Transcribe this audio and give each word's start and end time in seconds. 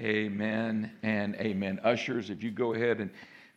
Amen 0.00 0.92
and 1.02 1.34
amen. 1.36 1.80
Ushers, 1.82 2.30
if 2.30 2.42
you 2.42 2.50
go 2.52 2.74
ahead 2.74 3.00
and 3.00 3.10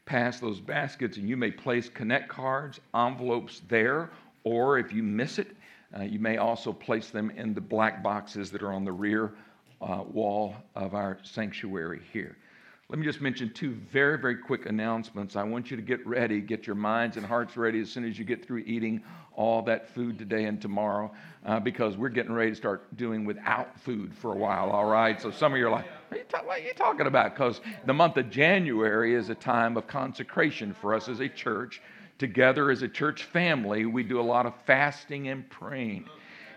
pass 0.06 0.40
those 0.40 0.60
baskets, 0.60 1.18
and 1.18 1.30
you 1.30 1.38
may 1.38 1.52
place 1.52 1.88
connect 1.88 2.30
cards, 2.30 2.80
envelopes 2.96 3.62
there, 3.68 4.10
or 4.44 4.80
if 4.80 4.92
you 4.92 5.04
miss 5.04 5.38
it, 5.38 5.56
uh, 5.98 6.04
you 6.04 6.20
may 6.20 6.38
also 6.38 6.74
place 6.74 7.12
them 7.12 7.30
in 7.32 7.54
the 7.54 7.62
black 7.62 8.02
boxes 8.02 8.50
that 8.52 8.64
are 8.64 8.74
on 8.74 8.84
the 8.84 8.92
rear 8.92 9.34
uh, 9.82 10.04
wall 10.12 10.56
of 10.76 10.96
our 10.96 11.20
sanctuary 11.22 12.02
here. 12.12 12.36
Let 12.90 13.00
me 13.00 13.06
just 13.06 13.22
mention 13.22 13.54
two 13.54 13.74
very, 13.92 14.18
very 14.18 14.36
quick 14.36 14.66
announcements. 14.66 15.36
I 15.36 15.44
want 15.44 15.72
you 15.72 15.78
to 15.78 15.84
get 15.84 16.06
ready, 16.06 16.42
get 16.42 16.68
your 16.68 16.76
minds 16.76 17.16
and 17.18 17.26
hearts 17.26 17.56
ready 17.56 17.80
as 17.80 17.90
soon 17.90 18.04
as 18.04 18.20
you 18.20 18.26
get 18.26 18.46
through 18.46 18.64
eating 18.66 19.02
all 19.34 19.62
that 19.62 19.88
food 19.94 20.20
today 20.20 20.46
and 20.46 20.62
tomorrow, 20.62 21.10
uh, 21.46 21.60
because 21.60 21.96
we're 21.96 22.10
getting 22.10 22.34
ready 22.34 22.50
to 22.50 22.56
start 22.56 22.98
doing 22.98 23.24
without 23.24 23.80
food 23.80 24.14
for 24.14 24.34
a 24.34 24.38
while, 24.38 24.72
all 24.72 24.86
right? 24.86 25.22
So 25.22 25.32
some 25.32 25.54
of 25.54 25.60
you 25.60 25.68
are 25.68 25.72
like, 25.72 25.86
what 26.12 26.60
are 26.60 26.60
you 26.60 26.74
talking 26.74 27.08
about? 27.08 27.34
Because 27.34 27.62
the 27.86 27.94
month 27.94 28.18
of 28.18 28.30
January 28.30 29.16
is 29.16 29.30
a 29.30 29.36
time 29.36 29.78
of 29.78 29.88
consecration 29.88 30.74
for 30.74 30.94
us 30.94 31.08
as 31.08 31.20
a 31.20 31.30
church. 31.30 31.82
Together 32.18 32.70
as 32.70 32.82
a 32.82 32.88
church 32.88 33.24
family, 33.24 33.86
we 33.86 34.04
do 34.04 34.20
a 34.20 34.22
lot 34.22 34.46
of 34.46 34.54
fasting 34.66 35.30
and 35.30 35.50
praying. 35.50 36.08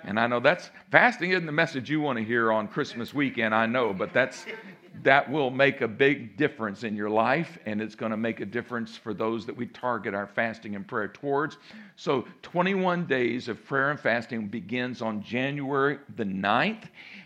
And 0.02 0.20
I 0.20 0.27
know 0.27 0.41
that's 0.41 0.70
fasting 0.91 1.30
isn't 1.30 1.47
the 1.47 1.52
message 1.52 1.88
you 1.88 2.01
want 2.01 2.19
to 2.19 2.25
hear 2.25 2.52
on 2.52 2.69
Christmas 2.69 3.14
weekend, 3.14 3.55
I 3.55 3.66
know, 3.66 3.95
but 3.95 4.12
that's 4.12 4.45
that 5.02 5.30
will 5.30 5.51
make 5.51 5.80
a 5.80 5.89
big 5.89 6.36
difference 6.36 6.84
in 6.84 6.95
your 6.95 7.11
life, 7.11 7.59
and 7.66 7.80
it's 7.80 7.95
going 7.95 8.11
to 8.11 8.16
make 8.16 8.41
a 8.41 8.47
difference 8.47 8.97
for 8.97 9.12
those 9.12 9.45
that 9.47 9.56
we 9.56 9.66
target 9.66 10.14
our 10.14 10.27
fasting 10.27 10.77
and 10.77 10.86
prayer 10.86 11.09
towards. 11.09 11.59
So, 11.97 12.27
21 12.42 13.06
days 13.06 13.48
of 13.48 13.64
prayer 13.64 13.91
and 13.91 13.98
fasting 13.98 14.47
begins 14.47 15.02
on 15.02 15.23
January 15.23 15.98
the 16.16 16.25
9th 16.25 16.84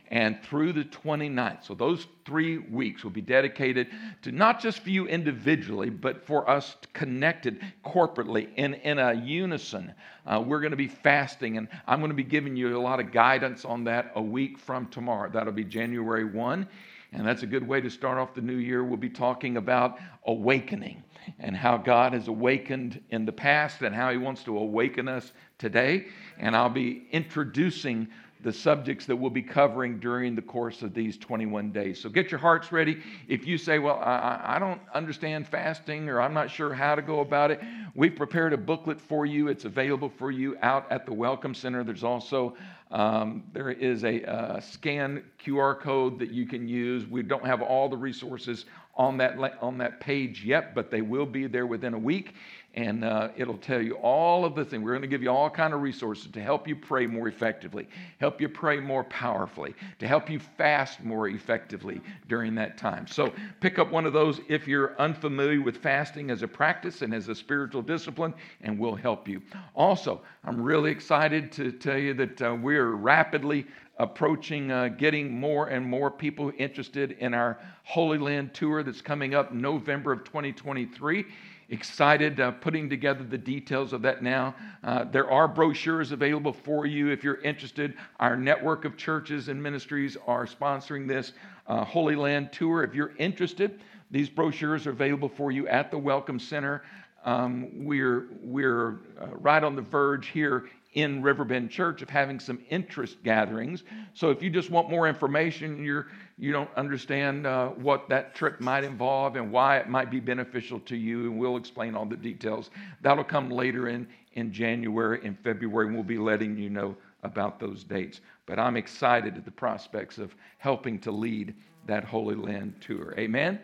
and 0.08 0.42
through 0.42 0.72
the 0.72 0.84
29th. 0.84 1.64
So, 1.64 1.74
those 1.74 2.06
three 2.24 2.58
weeks 2.58 3.04
will 3.04 3.10
be 3.10 3.20
dedicated 3.20 3.88
to 4.22 4.32
not 4.32 4.60
just 4.60 4.80
for 4.80 4.90
you 4.90 5.06
individually, 5.06 5.90
but 5.90 6.26
for 6.26 6.48
us 6.48 6.76
connected 6.92 7.60
corporately 7.84 8.48
in, 8.56 8.74
in 8.74 8.98
a 8.98 9.14
unison. 9.14 9.94
Uh, 10.26 10.42
we're 10.44 10.60
going 10.60 10.72
to 10.72 10.76
be 10.76 10.88
fasting, 10.88 11.58
and 11.58 11.68
I'm 11.86 12.00
going 12.00 12.10
to 12.10 12.16
be 12.16 12.24
giving 12.24 12.56
you 12.56 12.76
a 12.76 12.80
lot 12.80 13.00
of 13.00 13.12
guidance 13.12 13.64
on 13.64 13.84
that 13.84 14.12
a 14.14 14.22
week 14.22 14.58
from 14.58 14.86
tomorrow. 14.88 15.30
That'll 15.30 15.52
be 15.52 15.64
January 15.64 16.24
1. 16.24 16.68
And 17.12 17.26
that's 17.26 17.42
a 17.42 17.46
good 17.46 17.66
way 17.66 17.80
to 17.80 17.88
start 17.88 18.18
off 18.18 18.34
the 18.34 18.42
new 18.42 18.56
year. 18.56 18.84
We'll 18.84 18.98
be 18.98 19.08
talking 19.08 19.56
about 19.56 19.98
awakening 20.26 21.02
and 21.38 21.56
how 21.56 21.78
God 21.78 22.12
has 22.12 22.28
awakened 22.28 23.02
in 23.10 23.24
the 23.24 23.32
past 23.32 23.80
and 23.82 23.94
how 23.94 24.10
He 24.10 24.18
wants 24.18 24.42
to 24.44 24.58
awaken 24.58 25.08
us 25.08 25.32
today. 25.58 26.08
And 26.38 26.54
I'll 26.54 26.68
be 26.68 27.08
introducing 27.10 28.08
the 28.42 28.52
subjects 28.52 29.06
that 29.06 29.16
we'll 29.16 29.30
be 29.30 29.42
covering 29.42 29.98
during 29.98 30.34
the 30.34 30.42
course 30.42 30.82
of 30.82 30.94
these 30.94 31.18
21 31.18 31.72
days. 31.72 32.00
So 32.00 32.08
get 32.08 32.30
your 32.30 32.38
hearts 32.38 32.70
ready. 32.70 33.02
If 33.26 33.46
you 33.46 33.58
say, 33.58 33.78
Well, 33.78 33.96
I, 33.96 34.40
I, 34.44 34.58
don't 34.58 34.80
understand 34.94 35.46
fasting 35.48 36.08
or 36.08 36.20
I'm 36.20 36.34
not 36.34 36.50
sure 36.50 36.72
how 36.72 36.94
to 36.94 37.02
go 37.02 37.20
about 37.20 37.50
it, 37.50 37.60
we've 37.94 38.14
prepared 38.14 38.52
a 38.52 38.56
booklet 38.56 39.00
for 39.00 39.26
you. 39.26 39.48
It's 39.48 39.64
available 39.64 40.08
for 40.08 40.30
you 40.30 40.56
out 40.62 40.90
at 40.90 41.04
the 41.04 41.12
Welcome 41.12 41.54
Center. 41.54 41.82
There's 41.82 42.04
also 42.04 42.56
um, 42.90 43.44
there 43.52 43.70
is 43.70 44.04
a 44.04 44.60
scan 44.62 45.22
QR 45.44 45.78
code 45.78 46.18
that 46.20 46.30
you 46.30 46.46
can 46.46 46.68
use. 46.68 47.06
We 47.06 47.22
don't 47.22 47.44
have 47.44 47.60
all 47.60 47.88
the 47.88 47.96
resources 47.96 48.64
on 48.96 49.16
that, 49.18 49.38
on 49.60 49.78
that 49.78 50.00
page 50.00 50.44
yet, 50.44 50.74
but 50.74 50.90
they 50.90 51.02
will 51.02 51.26
be 51.26 51.46
there 51.46 51.66
within 51.66 51.94
a 51.94 51.98
week 51.98 52.34
and 52.78 53.04
uh, 53.04 53.30
it'll 53.36 53.58
tell 53.58 53.82
you 53.82 53.94
all 53.94 54.44
of 54.44 54.54
the 54.54 54.64
things. 54.64 54.84
We're 54.84 54.92
going 54.92 55.02
to 55.02 55.08
give 55.08 55.20
you 55.20 55.32
all 55.32 55.50
kind 55.50 55.74
of 55.74 55.82
resources 55.82 56.30
to 56.30 56.40
help 56.40 56.68
you 56.68 56.76
pray 56.76 57.08
more 57.08 57.26
effectively, 57.26 57.88
help 58.20 58.40
you 58.40 58.48
pray 58.48 58.78
more 58.78 59.02
powerfully, 59.02 59.74
to 59.98 60.06
help 60.06 60.30
you 60.30 60.38
fast 60.38 61.02
more 61.02 61.26
effectively 61.26 62.00
during 62.28 62.54
that 62.54 62.78
time. 62.78 63.08
So 63.08 63.32
pick 63.60 63.80
up 63.80 63.90
one 63.90 64.06
of 64.06 64.12
those 64.12 64.40
if 64.48 64.68
you're 64.68 64.96
unfamiliar 65.00 65.60
with 65.60 65.78
fasting 65.78 66.30
as 66.30 66.42
a 66.42 66.48
practice 66.48 67.02
and 67.02 67.12
as 67.12 67.28
a 67.28 67.34
spiritual 67.34 67.82
discipline, 67.82 68.32
and 68.60 68.78
we'll 68.78 68.94
help 68.94 69.26
you. 69.26 69.42
Also, 69.74 70.20
I'm 70.44 70.62
really 70.62 70.92
excited 70.92 71.50
to 71.52 71.72
tell 71.72 71.98
you 71.98 72.14
that 72.14 72.40
uh, 72.40 72.56
we're 72.62 72.92
rapidly 72.92 73.66
approaching 73.96 74.70
uh, 74.70 74.86
getting 74.86 75.32
more 75.32 75.66
and 75.66 75.84
more 75.84 76.12
people 76.12 76.52
interested 76.58 77.16
in 77.18 77.34
our 77.34 77.58
Holy 77.82 78.18
Land 78.18 78.54
tour 78.54 78.84
that's 78.84 79.02
coming 79.02 79.34
up 79.34 79.52
November 79.52 80.12
of 80.12 80.22
2023 80.22 81.26
excited 81.68 82.40
uh, 82.40 82.52
putting 82.52 82.88
together 82.88 83.24
the 83.24 83.38
details 83.38 83.92
of 83.92 84.02
that 84.02 84.22
now. 84.22 84.54
Uh, 84.82 85.04
there 85.04 85.30
are 85.30 85.46
brochures 85.46 86.12
available 86.12 86.52
for 86.52 86.86
you 86.86 87.08
if 87.08 87.22
you're 87.22 87.40
interested. 87.42 87.94
Our 88.20 88.36
network 88.36 88.84
of 88.84 88.96
churches 88.96 89.48
and 89.48 89.62
ministries 89.62 90.16
are 90.26 90.46
sponsoring 90.46 91.06
this 91.06 91.32
uh, 91.66 91.84
Holy 91.84 92.16
Land 92.16 92.52
tour. 92.52 92.82
If 92.82 92.94
you're 92.94 93.14
interested, 93.16 93.80
these 94.10 94.28
brochures 94.28 94.86
are 94.86 94.90
available 94.90 95.28
for 95.28 95.52
you 95.52 95.68
at 95.68 95.90
the 95.90 95.98
Welcome 95.98 96.38
Center. 96.38 96.82
Um, 97.24 97.84
we're 97.84 98.28
we're 98.42 99.00
uh, 99.20 99.26
right 99.32 99.62
on 99.62 99.76
the 99.76 99.82
verge 99.82 100.28
here 100.28 100.68
in 100.94 101.22
Riverbend 101.22 101.70
Church 101.70 102.00
of 102.00 102.08
having 102.08 102.40
some 102.40 102.58
interest 102.70 103.22
gatherings. 103.22 103.84
So 104.14 104.30
if 104.30 104.42
you 104.42 104.48
just 104.48 104.70
want 104.70 104.88
more 104.88 105.06
information, 105.06 105.84
you're 105.84 106.06
you 106.38 106.52
don't 106.52 106.70
understand 106.76 107.46
uh, 107.46 107.68
what 107.70 108.08
that 108.08 108.34
trip 108.34 108.60
might 108.60 108.84
involve 108.84 109.34
and 109.34 109.50
why 109.50 109.78
it 109.78 109.88
might 109.88 110.10
be 110.10 110.20
beneficial 110.20 110.78
to 110.80 110.96
you, 110.96 111.22
and 111.22 111.38
we'll 111.38 111.56
explain 111.56 111.96
all 111.96 112.06
the 112.06 112.16
details. 112.16 112.70
That'll 113.02 113.24
come 113.24 113.50
later 113.50 113.88
in, 113.88 114.06
in 114.34 114.52
January 114.52 115.20
and 115.24 115.36
February, 115.40 115.86
and 115.86 115.94
we'll 115.96 116.04
be 116.04 116.18
letting 116.18 116.56
you 116.56 116.70
know 116.70 116.96
about 117.24 117.58
those 117.58 117.82
dates. 117.82 118.20
But 118.46 118.60
I'm 118.60 118.76
excited 118.76 119.36
at 119.36 119.44
the 119.44 119.50
prospects 119.50 120.18
of 120.18 120.34
helping 120.58 121.00
to 121.00 121.10
lead 121.10 121.54
that 121.86 122.04
Holy 122.04 122.36
Land 122.36 122.74
tour. 122.80 123.14
Amen? 123.18 123.58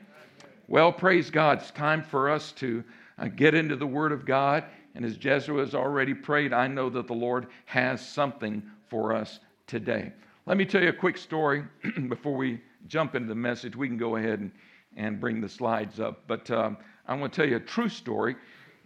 Well, 0.66 0.92
praise 0.92 1.30
God. 1.30 1.58
It's 1.58 1.70
time 1.70 2.02
for 2.02 2.28
us 2.28 2.50
to 2.52 2.82
uh, 3.18 3.28
get 3.28 3.54
into 3.54 3.76
the 3.76 3.86
Word 3.86 4.10
of 4.10 4.24
God. 4.24 4.64
And 4.96 5.04
as 5.04 5.16
Jesua 5.16 5.60
has 5.60 5.74
already 5.74 6.14
prayed, 6.14 6.52
I 6.52 6.66
know 6.66 6.90
that 6.90 7.06
the 7.06 7.14
Lord 7.14 7.46
has 7.66 8.06
something 8.06 8.62
for 8.88 9.14
us 9.14 9.38
today. 9.66 10.12
Let 10.46 10.58
me 10.58 10.66
tell 10.66 10.82
you 10.82 10.90
a 10.90 10.92
quick 10.92 11.16
story 11.16 11.64
before 12.08 12.36
we 12.36 12.60
jump 12.86 13.14
into 13.14 13.28
the 13.28 13.34
message. 13.34 13.74
We 13.76 13.88
can 13.88 13.96
go 13.96 14.16
ahead 14.16 14.40
and, 14.40 14.52
and 14.94 15.18
bring 15.18 15.40
the 15.40 15.48
slides 15.48 16.00
up. 16.00 16.24
But 16.26 16.50
um, 16.50 16.76
I 17.08 17.14
want 17.14 17.32
to 17.32 17.36
tell 17.40 17.48
you 17.48 17.56
a 17.56 17.60
true 17.60 17.88
story. 17.88 18.36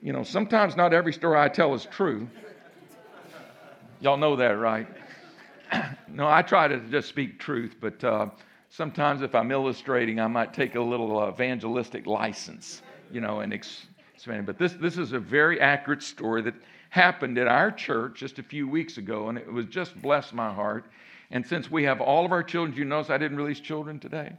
You 0.00 0.12
know, 0.12 0.22
sometimes 0.22 0.76
not 0.76 0.94
every 0.94 1.12
story 1.12 1.36
I 1.36 1.48
tell 1.48 1.74
is 1.74 1.84
true. 1.86 2.28
Y'all 4.00 4.16
know 4.16 4.36
that, 4.36 4.50
right? 4.50 4.86
no, 6.08 6.28
I 6.28 6.42
try 6.42 6.68
to 6.68 6.78
just 6.78 7.08
speak 7.08 7.40
truth, 7.40 7.74
but 7.80 8.04
uh, 8.04 8.26
sometimes 8.68 9.22
if 9.22 9.34
I'm 9.34 9.50
illustrating, 9.50 10.20
I 10.20 10.28
might 10.28 10.54
take 10.54 10.76
a 10.76 10.80
little 10.80 11.28
evangelistic 11.28 12.06
license, 12.06 12.82
you 13.10 13.20
know, 13.20 13.40
and 13.40 13.52
expand. 13.52 14.46
But 14.46 14.58
this, 14.58 14.74
this 14.74 14.96
is 14.96 15.12
a 15.12 15.18
very 15.18 15.60
accurate 15.60 16.04
story 16.04 16.42
that 16.42 16.54
happened 16.90 17.36
at 17.36 17.48
our 17.48 17.72
church 17.72 18.20
just 18.20 18.38
a 18.38 18.44
few 18.44 18.68
weeks 18.68 18.96
ago, 18.96 19.28
and 19.28 19.36
it 19.36 19.52
was 19.52 19.66
just 19.66 20.00
blessed 20.00 20.32
my 20.34 20.54
heart. 20.54 20.84
And 21.30 21.46
since 21.46 21.70
we 21.70 21.84
have 21.84 22.00
all 22.00 22.24
of 22.24 22.32
our 22.32 22.42
children, 22.42 22.76
you 22.76 22.84
notice 22.84 23.10
I 23.10 23.18
didn't 23.18 23.36
release 23.36 23.60
children 23.60 23.98
today. 23.98 24.32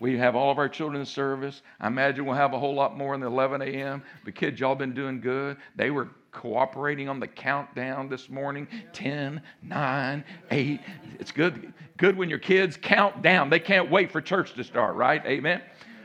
We 0.00 0.18
have 0.18 0.34
all 0.34 0.50
of 0.50 0.58
our 0.58 0.68
children 0.68 1.00
in 1.00 1.06
service. 1.06 1.62
I 1.80 1.86
imagine 1.86 2.26
we'll 2.26 2.34
have 2.34 2.52
a 2.52 2.58
whole 2.58 2.74
lot 2.74 2.96
more 2.96 3.14
in 3.14 3.20
the 3.20 3.26
11 3.26 3.62
a.m. 3.62 4.02
The 4.24 4.32
kids, 4.32 4.60
y'all 4.60 4.74
been 4.74 4.92
doing 4.92 5.20
good. 5.20 5.56
They 5.76 5.90
were 5.90 6.08
cooperating 6.32 7.08
on 7.08 7.20
the 7.20 7.28
countdown 7.28 8.08
this 8.08 8.28
morning 8.28 8.66
10, 8.92 9.40
9, 9.62 10.24
8. 10.50 10.80
It's 11.20 11.30
good, 11.30 11.72
good 11.96 12.16
when 12.16 12.28
your 12.28 12.40
kids 12.40 12.76
count 12.76 13.22
down. 13.22 13.48
They 13.48 13.60
can't 13.60 13.90
wait 13.90 14.10
for 14.10 14.20
church 14.20 14.54
to 14.54 14.64
start, 14.64 14.96
right? 14.96 15.24
Amen. 15.24 15.62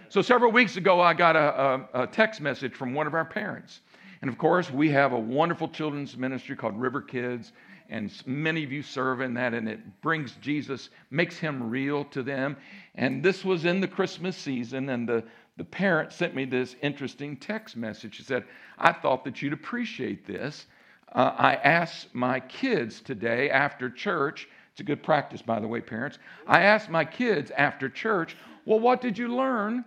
So 0.10 0.22
several 0.22 0.52
weeks 0.52 0.78
ago, 0.78 1.02
I 1.02 1.14
got 1.14 1.36
a, 1.36 1.88
a, 1.94 2.04
a 2.04 2.08
text 2.08 2.42
message 2.42 2.76
from 2.76 2.94
one 2.94 3.08
of 3.08 3.16
our 3.16 3.26
parents. 3.26 3.82
And 4.22 4.30
of 4.30 4.38
course, 4.38 4.70
we 4.70 4.90
have 4.92 5.14
a 5.14 5.20
wonderful 5.20 5.68
children's 5.68 6.16
ministry 6.16 6.56
called 6.56 6.80
River 6.80 7.02
Kids 7.02 7.54
and 7.90 8.12
many 8.26 8.64
of 8.64 8.72
you 8.72 8.84
serve 8.84 9.22
in 9.22 9.34
that, 9.34 9.54
and 9.54 9.68
it 9.68 10.02
brings 10.02 10.34
Jesus, 10.42 10.90
makes 11.10 11.38
him 11.38 11.70
real 11.70 12.06
to 12.06 12.22
them. 12.22 12.56
And 12.96 13.24
this 13.24 13.44
was 13.44 13.66
in 13.66 13.82
the 13.82 13.88
Christmas 13.88 14.38
season, 14.38 14.90
and 14.90 15.10
the, 15.10 15.24
the 15.58 15.64
parent 15.64 16.14
sent 16.14 16.36
me 16.36 16.46
this 16.46 16.76
interesting 16.82 17.36
text 17.38 17.76
message. 17.76 18.16
She 18.16 18.24
said, 18.24 18.46
I 18.78 18.94
thought 18.94 19.24
that 19.26 19.42
you'd 19.42 19.54
appreciate 19.54 20.28
this. 20.28 20.68
Uh, 21.14 21.34
I 21.36 21.56
asked 21.56 22.14
my 22.14 22.40
kids 22.40 23.02
today 23.02 23.50
after 23.50 23.90
church, 23.90 24.48
it's 24.72 24.82
a 24.82 24.84
good 24.84 25.02
practice, 25.02 25.42
by 25.42 25.60
the 25.60 25.68
way, 25.68 25.82
parents. 25.82 26.20
I 26.48 26.62
asked 26.62 26.90
my 26.90 27.04
kids 27.04 27.52
after 27.58 27.90
church, 27.90 28.38
well, 28.66 28.80
what 28.80 29.02
did 29.02 29.18
you 29.18 29.36
learn 29.36 29.84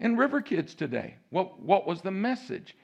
in 0.00 0.16
River 0.16 0.42
Kids 0.42 0.74
today? 0.74 1.14
What, 1.30 1.60
what 1.60 1.86
was 1.86 2.02
the 2.02 2.10
message? 2.10 2.76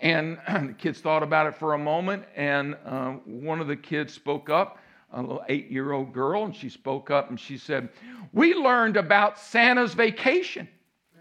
And 0.00 0.38
the 0.68 0.74
kids 0.76 1.00
thought 1.00 1.22
about 1.22 1.46
it 1.46 1.54
for 1.54 1.74
a 1.74 1.78
moment, 1.78 2.24
and 2.36 2.76
uh, 2.84 3.12
one 3.24 3.60
of 3.60 3.66
the 3.66 3.76
kids 3.76 4.12
spoke 4.12 4.50
up, 4.50 4.78
a 5.12 5.20
little 5.20 5.42
eight 5.48 5.70
year 5.70 5.92
old 5.92 6.12
girl, 6.12 6.44
and 6.44 6.54
she 6.54 6.68
spoke 6.68 7.10
up 7.10 7.30
and 7.30 7.40
she 7.40 7.56
said, 7.58 7.88
We 8.32 8.54
learned 8.54 8.96
about 8.96 9.38
Santa's 9.38 9.94
vacation. 9.94 10.68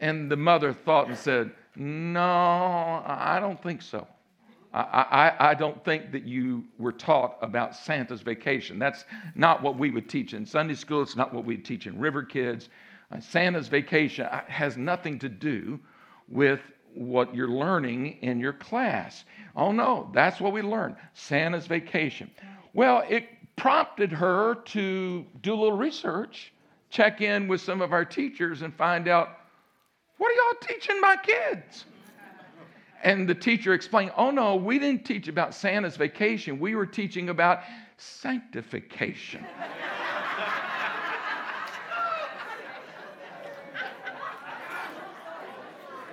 and 0.00 0.30
the 0.30 0.36
mother 0.36 0.72
thought 0.72 1.08
and 1.08 1.18
said, 1.18 1.50
No, 1.76 2.22
I 3.04 3.38
don't 3.40 3.60
think 3.62 3.82
so. 3.82 4.06
I, 4.72 5.32
I, 5.40 5.50
I, 5.50 5.54
don't 5.54 5.84
think 5.84 6.12
that 6.12 6.24
you 6.24 6.62
were 6.78 6.92
taught 6.92 7.36
about 7.42 7.74
Santa's 7.74 8.20
vacation. 8.20 8.78
That's 8.78 9.04
not 9.34 9.62
what 9.62 9.76
we 9.76 9.90
would 9.90 10.08
teach 10.08 10.32
in 10.32 10.46
Sunday 10.46 10.74
school. 10.74 11.02
It's 11.02 11.16
not 11.16 11.34
what 11.34 11.44
we 11.44 11.56
teach 11.56 11.88
in 11.88 11.98
River 11.98 12.22
Kids. 12.22 12.68
Uh, 13.10 13.20
Santa's 13.20 13.68
vacation 13.68 14.26
uh, 14.26 14.42
has 14.46 14.76
nothing 14.76 15.18
to 15.18 15.28
do 15.28 15.78
with 16.28 16.60
what 16.94 17.34
you're 17.34 17.48
learning 17.48 18.18
in 18.22 18.40
your 18.40 18.52
class. 18.52 19.24
Oh, 19.56 19.72
no, 19.72 20.10
that's 20.14 20.40
what 20.40 20.52
we 20.52 20.62
learned 20.62 20.96
Santa's 21.14 21.66
vacation. 21.66 22.30
Well, 22.72 23.04
it 23.08 23.28
prompted 23.56 24.12
her 24.12 24.56
to 24.66 25.24
do 25.42 25.54
a 25.54 25.56
little 25.56 25.76
research, 25.76 26.52
check 26.88 27.20
in 27.20 27.48
with 27.48 27.60
some 27.60 27.80
of 27.80 27.92
our 27.92 28.04
teachers, 28.04 28.62
and 28.62 28.74
find 28.74 29.08
out 29.08 29.38
what 30.18 30.30
are 30.30 30.34
y'all 30.34 30.68
teaching 30.68 31.00
my 31.00 31.16
kids? 31.16 31.86
And 33.02 33.26
the 33.26 33.34
teacher 33.34 33.72
explained, 33.72 34.12
Oh, 34.16 34.30
no, 34.30 34.56
we 34.56 34.78
didn't 34.78 35.04
teach 35.06 35.26
about 35.28 35.54
Santa's 35.54 35.96
vacation. 35.96 36.60
We 36.60 36.74
were 36.74 36.86
teaching 36.86 37.30
about 37.30 37.60
sanctification. 37.96 39.44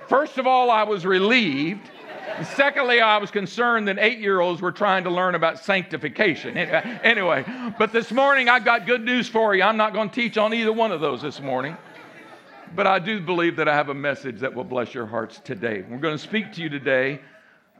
First 0.08 0.38
of 0.38 0.46
all, 0.46 0.70
I 0.70 0.84
was 0.84 1.04
relieved. 1.04 1.90
Secondly, 2.54 3.00
I 3.00 3.18
was 3.18 3.30
concerned 3.30 3.88
that 3.88 3.98
eight 3.98 4.18
year 4.18 4.40
olds 4.40 4.62
were 4.62 4.72
trying 4.72 5.04
to 5.04 5.10
learn 5.10 5.34
about 5.34 5.58
sanctification. 5.58 6.56
Anyway, 7.02 7.44
but 7.78 7.92
this 7.92 8.10
morning 8.10 8.48
I've 8.48 8.64
got 8.64 8.86
good 8.86 9.04
news 9.04 9.28
for 9.28 9.54
you. 9.54 9.62
I'm 9.62 9.76
not 9.76 9.92
going 9.92 10.08
to 10.08 10.14
teach 10.14 10.38
on 10.38 10.54
either 10.54 10.72
one 10.72 10.92
of 10.92 11.00
those 11.00 11.22
this 11.22 11.40
morning. 11.40 11.76
But 12.74 12.86
I 12.86 12.98
do 12.98 13.20
believe 13.20 13.56
that 13.56 13.68
I 13.68 13.74
have 13.74 13.88
a 13.88 13.94
message 13.94 14.40
that 14.40 14.54
will 14.54 14.64
bless 14.64 14.92
your 14.94 15.06
hearts 15.06 15.40
today. 15.42 15.84
We're 15.88 15.98
going 15.98 16.16
to 16.16 16.22
speak 16.22 16.52
to 16.54 16.62
you 16.62 16.68
today 16.68 17.20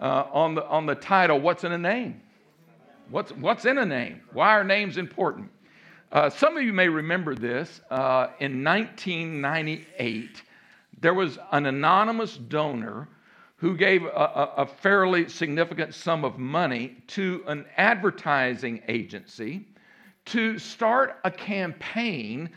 uh, 0.00 0.24
on, 0.32 0.54
the, 0.54 0.66
on 0.66 0.86
the 0.86 0.94
title, 0.94 1.40
What's 1.40 1.64
in 1.64 1.72
a 1.72 1.78
Name? 1.78 2.22
What's, 3.10 3.32
what's 3.32 3.64
in 3.64 3.78
a 3.78 3.86
name? 3.86 4.20
Why 4.32 4.50
are 4.50 4.64
names 4.64 4.98
important? 4.98 5.50
Uh, 6.12 6.28
some 6.28 6.58
of 6.58 6.62
you 6.62 6.74
may 6.74 6.88
remember 6.88 7.34
this. 7.34 7.80
Uh, 7.90 8.28
in 8.38 8.62
1998, 8.62 10.42
there 11.00 11.14
was 11.14 11.38
an 11.52 11.66
anonymous 11.66 12.36
donor 12.36 13.08
who 13.56 13.76
gave 13.76 14.04
a, 14.04 14.08
a, 14.08 14.52
a, 14.58 14.66
fairly 14.66 15.28
significant 15.28 15.92
sum 15.92 16.24
of 16.24 16.38
money 16.38 16.96
to 17.08 17.42
an 17.48 17.64
advertising 17.76 18.80
agency 18.86 19.66
to 20.24 20.58
start 20.58 21.18
a 21.24 21.30
campaign 21.30 22.48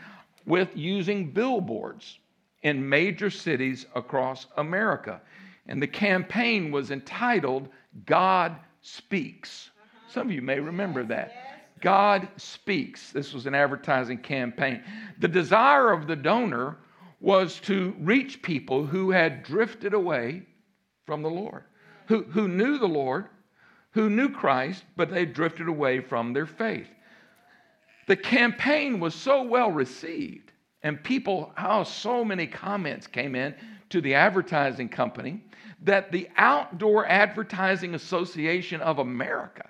with 0.46 0.76
using 0.76 1.30
billboards 1.30 2.18
in 2.62 2.88
major 2.88 3.30
cities 3.30 3.86
across 3.94 4.46
America. 4.56 5.20
And 5.66 5.82
the 5.82 5.88
campaign 5.88 6.70
was 6.70 6.90
entitled 6.90 7.68
God 8.06 8.56
Speaks. 8.82 9.70
Some 10.08 10.28
of 10.28 10.32
you 10.32 10.42
may 10.42 10.60
remember 10.60 11.04
that. 11.04 11.80
God 11.80 12.28
Speaks. 12.36 13.10
This 13.10 13.32
was 13.32 13.46
an 13.46 13.54
advertising 13.54 14.18
campaign. 14.18 14.82
The 15.18 15.28
desire 15.28 15.90
of 15.90 16.06
the 16.06 16.16
donor 16.16 16.76
was 17.22 17.60
to 17.60 17.94
reach 18.00 18.42
people 18.42 18.84
who 18.84 19.12
had 19.12 19.44
drifted 19.44 19.94
away 19.94 20.42
from 21.06 21.22
the 21.22 21.30
Lord, 21.30 21.64
who, 22.08 22.24
who 22.24 22.48
knew 22.48 22.78
the 22.78 22.88
Lord, 22.88 23.26
who 23.92 24.10
knew 24.10 24.28
Christ, 24.28 24.84
but 24.96 25.10
they 25.10 25.24
drifted 25.24 25.68
away 25.68 26.00
from 26.00 26.32
their 26.32 26.46
faith. 26.46 26.88
The 28.08 28.16
campaign 28.16 28.98
was 28.98 29.14
so 29.14 29.42
well 29.42 29.70
received 29.70 30.52
and 30.82 31.02
people, 31.02 31.52
oh, 31.56 31.84
so 31.84 32.24
many 32.24 32.46
comments 32.46 33.06
came 33.06 33.34
in 33.34 33.54
to 33.90 34.00
the 34.00 34.14
advertising 34.14 34.88
company 34.88 35.40
that 35.82 36.10
the 36.10 36.28
Outdoor 36.36 37.06
Advertising 37.06 37.94
Association 37.94 38.80
of 38.80 38.98
America, 38.98 39.68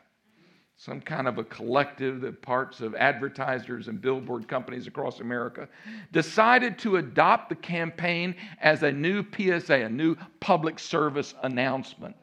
some 0.77 1.01
kind 1.01 1.29
of 1.29 1.39
a 1.39 1.45
collective 1.45 2.21
that 2.23 2.43
parts 2.43 2.81
of 2.81 2.95
advertisers 2.95 3.89
and 3.89 4.01
billboard 4.01 4.49
companies 4.49 4.87
across 4.87 5.21
America, 5.21 5.69
decided 6.13 6.79
to 6.79 6.97
adopt 6.97 7.49
the 7.49 7.55
campaign 7.55 8.35
as 8.61 8.83
a 8.83 8.91
new 8.91 9.25
PSA, 9.37 9.75
a 9.75 9.89
new 9.89 10.17
public 10.41 10.79
service 10.79 11.35
announcement. 11.43 12.17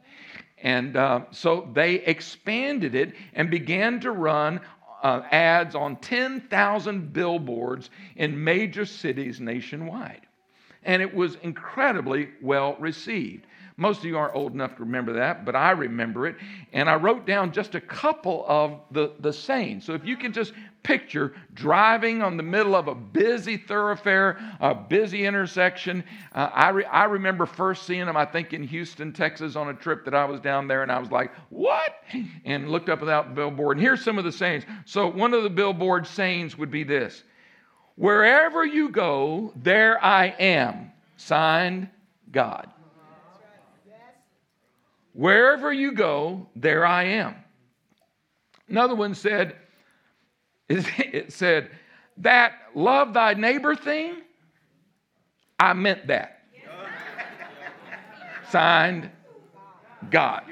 And 0.61 0.97
uh, 0.97 1.21
so 1.31 1.69
they 1.73 1.95
expanded 1.95 2.95
it 2.95 3.13
and 3.33 3.49
began 3.49 3.99
to 4.01 4.11
run 4.11 4.59
uh, 5.03 5.21
ads 5.31 5.75
on 5.75 5.95
10,000 5.97 7.13
billboards 7.13 7.89
in 8.17 8.43
major 8.43 8.85
cities 8.85 9.39
nationwide. 9.39 10.21
And 10.83 11.01
it 11.01 11.13
was 11.13 11.35
incredibly 11.43 12.29
well 12.41 12.75
received. 12.79 13.45
Most 13.79 13.99
of 13.99 14.05
you 14.05 14.17
aren't 14.17 14.35
old 14.35 14.53
enough 14.53 14.75
to 14.75 14.83
remember 14.83 15.13
that, 15.13 15.45
but 15.45 15.55
I 15.55 15.71
remember 15.71 16.27
it. 16.27 16.35
And 16.73 16.89
I 16.89 16.95
wrote 16.95 17.25
down 17.25 17.51
just 17.51 17.75
a 17.75 17.81
couple 17.81 18.45
of 18.47 18.81
the, 18.91 19.13
the 19.19 19.33
sayings. 19.33 19.85
So 19.85 19.93
if 19.93 20.05
you 20.05 20.17
can 20.17 20.33
just 20.33 20.53
picture 20.83 21.33
driving 21.53 22.21
on 22.21 22.37
the 22.37 22.43
middle 22.43 22.75
of 22.75 22.87
a 22.87 22.95
busy 22.95 23.57
thoroughfare, 23.57 24.37
a 24.59 24.73
busy 24.73 25.25
intersection. 25.25 26.03
Uh, 26.33 26.49
I, 26.53 26.69
re- 26.69 26.85
I 26.85 27.03
remember 27.05 27.45
first 27.45 27.85
seeing 27.85 28.05
them, 28.05 28.17
I 28.17 28.25
think, 28.25 28.53
in 28.53 28.63
Houston, 28.63 29.13
Texas, 29.13 29.55
on 29.55 29.69
a 29.69 29.73
trip 29.73 30.05
that 30.05 30.13
I 30.13 30.25
was 30.25 30.39
down 30.39 30.67
there, 30.67 30.83
and 30.83 30.91
I 30.91 30.99
was 30.99 31.11
like, 31.11 31.31
what? 31.49 31.95
And 32.45 32.69
looked 32.69 32.89
up 32.89 32.99
without 32.99 33.35
billboard. 33.35 33.77
And 33.77 33.83
here's 33.83 34.03
some 34.03 34.17
of 34.17 34.23
the 34.23 34.31
sayings. 34.31 34.63
So 34.85 35.07
one 35.07 35.33
of 35.33 35.43
the 35.43 35.49
billboard 35.49 36.07
sayings 36.07 36.57
would 36.57 36.71
be 36.71 36.83
this 36.83 37.23
Wherever 37.95 38.65
you 38.65 38.89
go, 38.89 39.51
there 39.57 40.03
I 40.03 40.27
am. 40.39 40.91
Signed, 41.17 41.89
God. 42.31 42.69
Wherever 45.19 45.73
you 45.73 45.91
go, 45.91 46.47
there 46.55 46.85
I 46.85 47.03
am. 47.03 47.35
Another 48.69 48.95
one 48.95 49.13
said, 49.13 49.57
it 50.69 51.33
said, 51.33 51.71
that 52.19 52.53
love 52.73 53.13
thy 53.13 53.33
neighbor 53.33 53.75
thing, 53.75 54.21
I 55.59 55.73
meant 55.73 56.07
that. 56.07 56.43
Signed, 58.49 59.09
God. 60.09 60.43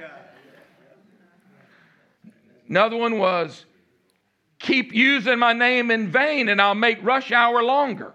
Another 2.68 2.98
one 2.98 3.19
was, 3.19 3.64
keep 4.60 4.94
using 4.94 5.40
my 5.40 5.54
name 5.54 5.92
in 5.92 6.12
vain 6.12 6.50
and 6.50 6.62
I'll 6.62 6.75
make 6.75 7.02
rush 7.02 7.31
hour 7.31 7.64
longer. 7.64 8.12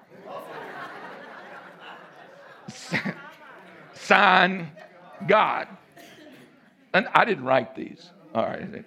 Sign, 3.94 4.70
God. 5.26 5.66
And 6.94 7.08
I 7.14 7.24
didn't 7.24 7.44
write 7.44 7.74
these. 7.74 8.10
All 8.34 8.44
right. 8.44 8.84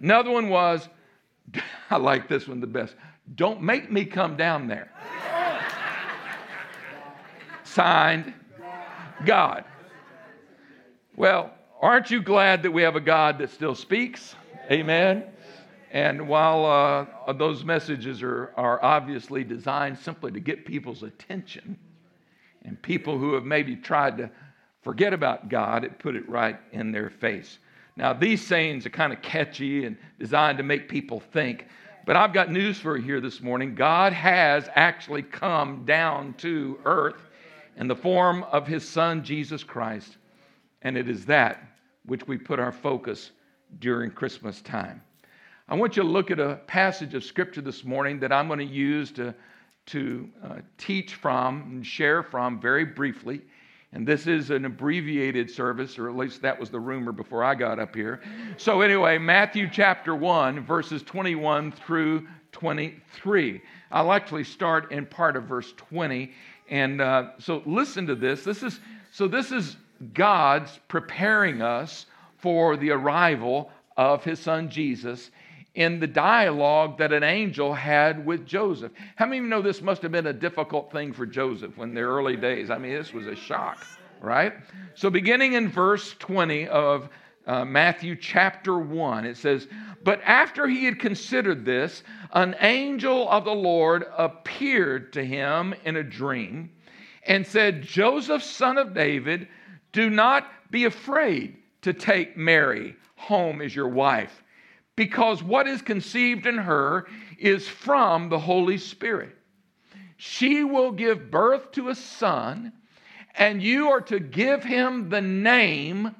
Another 0.00 0.30
one 0.30 0.48
was, 0.48 0.88
I 1.90 1.96
like 1.96 2.28
this 2.28 2.48
one 2.48 2.60
the 2.60 2.66
best. 2.66 2.94
Don't 3.34 3.62
make 3.62 3.90
me 3.90 4.04
come 4.04 4.36
down 4.36 4.68
there. 4.68 4.90
Signed, 7.64 8.32
God. 9.24 9.64
Well, 11.16 11.52
aren't 11.80 12.10
you 12.10 12.22
glad 12.22 12.62
that 12.62 12.70
we 12.70 12.82
have 12.82 12.96
a 12.96 13.00
God 13.00 13.38
that 13.38 13.50
still 13.50 13.74
speaks? 13.74 14.34
Amen. 14.70 15.24
And 15.90 16.28
while 16.28 16.64
uh, 17.26 17.32
those 17.32 17.64
messages 17.64 18.22
are, 18.22 18.52
are 18.56 18.82
obviously 18.84 19.44
designed 19.44 19.98
simply 19.98 20.32
to 20.32 20.40
get 20.40 20.66
people's 20.66 21.02
attention, 21.02 21.78
and 22.64 22.80
people 22.82 23.18
who 23.18 23.34
have 23.34 23.44
maybe 23.44 23.76
tried 23.76 24.18
to 24.18 24.30
forget 24.86 25.12
about 25.12 25.48
God, 25.48 25.82
it 25.82 25.98
put 25.98 26.14
it 26.14 26.28
right 26.28 26.56
in 26.70 26.92
their 26.92 27.10
face. 27.10 27.58
Now, 27.96 28.12
these 28.12 28.46
sayings 28.46 28.86
are 28.86 28.90
kind 28.90 29.12
of 29.12 29.20
catchy 29.20 29.84
and 29.84 29.96
designed 30.20 30.58
to 30.58 30.62
make 30.62 30.88
people 30.88 31.18
think, 31.18 31.66
but 32.06 32.14
I've 32.14 32.32
got 32.32 32.52
news 32.52 32.78
for 32.78 32.96
you 32.96 33.02
here 33.02 33.20
this 33.20 33.40
morning. 33.40 33.74
God 33.74 34.12
has 34.12 34.68
actually 34.76 35.24
come 35.24 35.84
down 35.84 36.34
to 36.34 36.78
earth 36.84 37.20
in 37.76 37.88
the 37.88 37.96
form 37.96 38.44
of 38.44 38.64
his 38.68 38.88
son, 38.88 39.24
Jesus 39.24 39.64
Christ, 39.64 40.18
and 40.82 40.96
it 40.96 41.08
is 41.08 41.26
that 41.26 41.66
which 42.04 42.28
we 42.28 42.38
put 42.38 42.60
our 42.60 42.70
focus 42.70 43.32
during 43.80 44.12
Christmas 44.12 44.62
time. 44.62 45.02
I 45.68 45.74
want 45.74 45.96
you 45.96 46.04
to 46.04 46.08
look 46.08 46.30
at 46.30 46.38
a 46.38 46.60
passage 46.68 47.14
of 47.14 47.24
scripture 47.24 47.60
this 47.60 47.82
morning 47.82 48.20
that 48.20 48.32
I'm 48.32 48.46
going 48.46 48.60
to 48.60 48.64
use 48.64 49.10
to, 49.12 49.34
to 49.86 50.30
uh, 50.44 50.56
teach 50.78 51.16
from 51.16 51.62
and 51.62 51.84
share 51.84 52.22
from 52.22 52.60
very 52.60 52.84
briefly. 52.84 53.40
And 53.96 54.06
this 54.06 54.26
is 54.26 54.50
an 54.50 54.66
abbreviated 54.66 55.50
service, 55.50 55.98
or 55.98 56.10
at 56.10 56.16
least 56.18 56.42
that 56.42 56.60
was 56.60 56.68
the 56.68 56.78
rumor 56.78 57.12
before 57.12 57.42
I 57.42 57.54
got 57.54 57.78
up 57.78 57.94
here. 57.94 58.20
So, 58.58 58.82
anyway, 58.82 59.16
Matthew 59.16 59.70
chapter 59.72 60.14
1, 60.14 60.60
verses 60.60 61.02
21 61.02 61.72
through 61.72 62.28
23. 62.52 63.62
I'll 63.90 64.12
actually 64.12 64.44
start 64.44 64.92
in 64.92 65.06
part 65.06 65.34
of 65.34 65.44
verse 65.44 65.72
20. 65.78 66.30
And 66.68 67.00
uh, 67.00 67.30
so, 67.38 67.62
listen 67.64 68.06
to 68.08 68.14
this. 68.14 68.44
This 68.44 68.62
is 68.62 68.80
so, 69.12 69.26
this 69.26 69.50
is 69.50 69.78
God's 70.12 70.78
preparing 70.88 71.62
us 71.62 72.04
for 72.36 72.76
the 72.76 72.90
arrival 72.90 73.70
of 73.96 74.22
his 74.22 74.38
son 74.38 74.68
Jesus 74.68 75.30
in 75.76 76.00
the 76.00 76.06
dialogue 76.06 76.98
that 76.98 77.12
an 77.12 77.22
angel 77.22 77.72
had 77.72 78.26
with 78.26 78.44
Joseph. 78.46 78.92
How 79.14 79.26
many 79.26 79.38
of 79.38 79.44
you 79.44 79.50
know 79.50 79.62
this 79.62 79.80
must 79.80 80.02
have 80.02 80.10
been 80.10 80.26
a 80.26 80.32
difficult 80.32 80.90
thing 80.90 81.12
for 81.12 81.26
Joseph 81.26 81.76
when 81.76 81.94
the 81.94 82.00
early 82.00 82.36
days? 82.36 82.70
I 82.70 82.78
mean, 82.78 82.94
this 82.94 83.12
was 83.12 83.26
a 83.26 83.36
shock, 83.36 83.86
right? 84.20 84.54
So, 84.94 85.10
beginning 85.10 85.52
in 85.52 85.68
verse 85.68 86.14
20 86.18 86.66
of 86.68 87.08
uh, 87.46 87.64
Matthew 87.64 88.16
chapter 88.16 88.78
1. 88.78 89.24
It 89.24 89.36
says, 89.36 89.68
But 90.02 90.20
after 90.24 90.66
he 90.66 90.84
had 90.84 90.98
considered 90.98 91.64
this, 91.64 92.02
an 92.32 92.56
angel 92.60 93.28
of 93.28 93.44
the 93.44 93.54
Lord 93.54 94.04
appeared 94.16 95.12
to 95.12 95.24
him 95.24 95.74
in 95.84 95.96
a 95.96 96.02
dream 96.02 96.70
and 97.24 97.46
said, 97.46 97.82
Joseph, 97.82 98.42
son 98.42 98.78
of 98.78 98.94
David, 98.94 99.48
do 99.92 100.10
not 100.10 100.50
be 100.70 100.84
afraid 100.84 101.56
to 101.82 101.92
take 101.92 102.36
Mary 102.36 102.96
home 103.14 103.60
as 103.62 103.74
your 103.74 103.88
wife, 103.88 104.42
because 104.96 105.42
what 105.42 105.68
is 105.68 105.82
conceived 105.82 106.46
in 106.46 106.56
her 106.56 107.06
is 107.38 107.68
from 107.68 108.28
the 108.30 108.38
Holy 108.38 108.78
Spirit. 108.78 109.36
She 110.16 110.64
will 110.64 110.92
give 110.92 111.30
birth 111.30 111.72
to 111.72 111.90
a 111.90 111.94
son, 111.94 112.72
and 113.34 113.62
you 113.62 113.88
are 113.90 114.00
to 114.02 114.18
give 114.18 114.64
him 114.64 115.10
the 115.10 115.20
name 115.20 116.14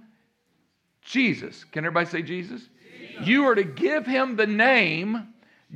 Jesus. 1.00 1.64
Can 1.64 1.85
everybody 1.87 2.06
say 2.06 2.23
Jesus? 2.23 2.68
Jesus? 2.99 3.26
You 3.26 3.45
are 3.45 3.54
to 3.54 3.64
give 3.64 4.06
him 4.06 4.37
the 4.37 4.47
name 4.47 5.28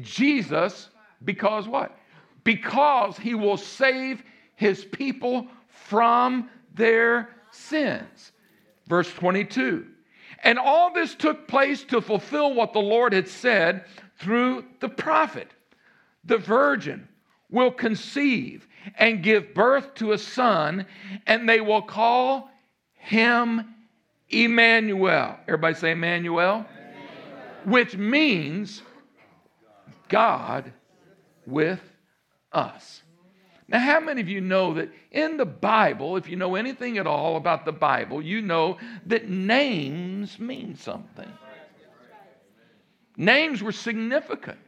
Jesus 0.02 0.90
because 1.25 1.66
what? 1.66 1.97
Because 2.45 3.16
he 3.16 3.35
will 3.35 3.57
save 3.57 4.23
his 4.57 4.85
people 4.85 5.47
from 5.69 6.50
their 6.75 7.30
sins. 7.50 8.33
Verse 8.87 9.11
22. 9.14 9.87
And 10.42 10.59
all 10.59 10.92
this 10.92 11.14
took 11.14 11.47
place 11.47 11.85
to 11.85 12.00
fulfill 12.00 12.54
what 12.54 12.73
the 12.73 12.80
Lord 12.80 13.12
had 13.12 13.28
said 13.28 13.85
through 14.18 14.64
the 14.80 14.88
prophet. 14.88 15.49
The 16.25 16.38
virgin 16.38 17.09
will 17.50 17.70
conceive 17.70 18.66
and 18.97 19.23
give 19.23 19.54
birth 19.54 19.94
to 19.97 20.12
a 20.12 20.18
son, 20.18 20.87
and 21.26 21.49
they 21.49 21.61
will 21.61 21.82
call 21.82 22.50
him 22.94 23.75
Emmanuel. 24.28 25.37
Everybody 25.47 25.75
say 25.75 25.90
Emmanuel? 25.92 26.64
Emmanuel. 26.64 26.66
Which 27.64 27.97
means 27.97 28.82
God 30.09 30.73
with 31.47 31.80
us. 32.52 33.02
Now, 33.71 33.79
how 33.79 34.00
many 34.00 34.21
of 34.21 34.29
you 34.29 34.41
know 34.41 34.75
that 34.75 34.91
in 35.12 35.37
the 35.37 35.47
Bible, 35.47 36.17
if 36.17 36.29
you 36.29 36.35
know 36.35 36.57
anything 36.57 36.99
at 36.99 37.07
all 37.07 37.37
about 37.37 37.65
the 37.65 37.73
Bible, 37.73 38.21
you 38.21 38.43
know 38.43 38.79
that 39.07 39.29
names 39.29 40.41
mean 40.41 40.75
something? 40.75 41.31
Names 43.17 43.62
were 43.62 43.73
significant. 43.73 44.59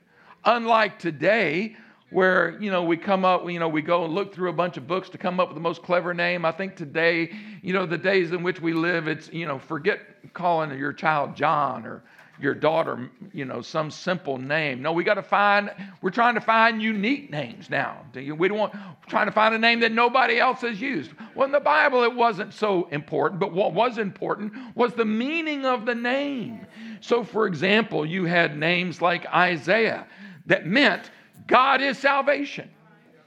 Unlike 0.44 1.00
today, 1.00 1.76
where 2.10 2.58
you 2.60 2.70
know 2.70 2.84
we 2.84 2.96
come 2.96 3.24
up 3.24 3.48
you 3.50 3.58
know 3.58 3.68
we 3.68 3.80
go 3.80 4.04
and 4.04 4.14
look 4.14 4.34
through 4.34 4.50
a 4.50 4.52
bunch 4.52 4.76
of 4.76 4.86
books 4.86 5.08
to 5.08 5.16
come 5.16 5.40
up 5.40 5.48
with 5.48 5.54
the 5.54 5.62
most 5.62 5.82
clever 5.82 6.12
name 6.12 6.44
i 6.44 6.52
think 6.52 6.76
today 6.76 7.30
you 7.62 7.72
know 7.72 7.86
the 7.86 7.96
days 7.96 8.32
in 8.32 8.42
which 8.42 8.60
we 8.60 8.74
live 8.74 9.08
it's 9.08 9.32
you 9.32 9.46
know 9.46 9.58
forget 9.58 10.00
calling 10.34 10.76
your 10.78 10.92
child 10.92 11.34
john 11.34 11.86
or 11.86 12.02
your 12.40 12.54
daughter 12.54 13.10
you 13.32 13.44
know 13.44 13.60
some 13.60 13.90
simple 13.90 14.38
name. 14.38 14.82
No 14.82 14.92
we 14.92 15.04
got 15.04 15.14
to 15.14 15.22
find 15.22 15.70
we're 16.00 16.10
trying 16.10 16.34
to 16.34 16.40
find 16.40 16.82
unique 16.82 17.30
names 17.30 17.70
now. 17.70 18.04
We 18.14 18.48
don't 18.48 18.58
want 18.58 18.74
trying 19.06 19.26
to 19.26 19.32
find 19.32 19.54
a 19.54 19.58
name 19.58 19.80
that 19.80 19.92
nobody 19.92 20.38
else 20.38 20.60
has 20.62 20.80
used. 20.80 21.10
Well 21.34 21.46
in 21.46 21.52
the 21.52 21.60
bible 21.60 22.02
it 22.02 22.14
wasn't 22.14 22.54
so 22.54 22.88
important 22.88 23.40
but 23.40 23.52
what 23.52 23.74
was 23.74 23.98
important 23.98 24.52
was 24.76 24.94
the 24.94 25.04
meaning 25.04 25.64
of 25.64 25.86
the 25.86 25.94
name. 25.94 26.66
So 27.00 27.24
for 27.24 27.46
example 27.46 28.06
you 28.06 28.24
had 28.24 28.56
names 28.56 29.02
like 29.02 29.26
isaiah 29.26 30.06
that 30.46 30.66
meant 30.66 31.10
God 31.46 31.80
is 31.80 31.98
salvation. 31.98 32.70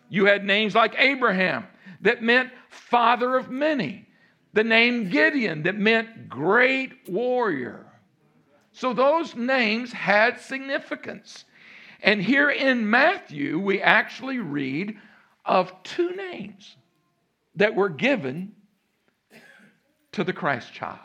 You 0.10 0.26
had 0.26 0.46
names 0.46 0.76
like 0.76 0.96
Abraham 0.98 1.66
that 2.02 2.22
meant 2.22 2.52
father 2.70 3.36
of 3.36 3.50
many, 3.50 4.08
the 4.54 4.64
name 4.64 5.10
Gideon 5.10 5.64
that 5.64 5.76
meant 5.76 6.30
great 6.30 7.10
warrior. 7.10 7.85
So 8.76 8.92
those 8.92 9.36
names 9.36 9.94
had 9.94 10.42
significance. 10.42 11.46
And 12.02 12.22
here 12.22 12.50
in 12.50 12.90
Matthew, 12.90 13.58
we 13.58 13.82
actually 13.82 14.40
read 14.40 14.98
of 15.46 15.72
two 15.84 16.14
names 16.14 16.76
that 17.56 17.74
were 17.74 17.88
given 17.88 18.52
to 20.12 20.26
the 20.26 20.34
Christ 20.34 20.74
child 20.74 21.00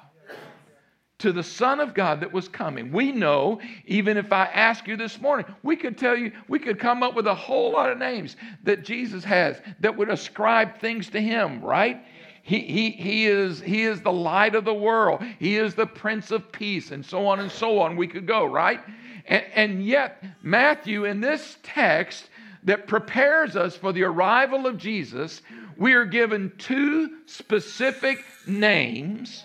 to 1.20 1.32
the 1.32 1.42
Son 1.42 1.80
of 1.80 1.92
God 1.94 2.20
that 2.20 2.32
was 2.32 2.48
coming. 2.48 2.92
We 2.92 3.12
know, 3.12 3.60
even 3.84 4.16
if 4.16 4.32
I 4.32 4.46
ask 4.46 4.88
you 4.88 4.96
this 4.96 5.20
morning, 5.20 5.46
we 5.62 5.76
could 5.76 5.98
tell 5.98 6.16
you, 6.16 6.32
we 6.48 6.58
could 6.58 6.78
come 6.78 7.02
up 7.02 7.14
with 7.14 7.26
a 7.26 7.34
whole 7.34 7.72
lot 7.72 7.92
of 7.92 7.98
names 7.98 8.36
that 8.64 8.84
Jesus 8.84 9.22
has 9.24 9.60
that 9.80 9.96
would 9.96 10.08
ascribe 10.08 10.78
things 10.78 11.10
to 11.10 11.20
him, 11.20 11.62
right? 11.62 12.02
He, 12.50 12.58
he, 12.62 12.90
he, 12.90 13.26
is, 13.26 13.60
he 13.60 13.84
is 13.84 14.00
the 14.00 14.10
light 14.10 14.56
of 14.56 14.64
the 14.64 14.74
world. 14.74 15.22
He 15.38 15.56
is 15.56 15.76
the 15.76 15.86
Prince 15.86 16.32
of 16.32 16.50
Peace, 16.50 16.90
and 16.90 17.06
so 17.06 17.28
on 17.28 17.38
and 17.38 17.48
so 17.48 17.78
on. 17.78 17.94
We 17.94 18.08
could 18.08 18.26
go, 18.26 18.44
right? 18.44 18.80
And, 19.26 19.44
and 19.54 19.86
yet, 19.86 20.20
Matthew, 20.42 21.04
in 21.04 21.20
this 21.20 21.58
text 21.62 22.28
that 22.64 22.88
prepares 22.88 23.54
us 23.54 23.76
for 23.76 23.92
the 23.92 24.02
arrival 24.02 24.66
of 24.66 24.78
Jesus, 24.78 25.42
we 25.76 25.92
are 25.92 26.04
given 26.04 26.50
two 26.58 27.18
specific 27.26 28.18
names 28.48 29.44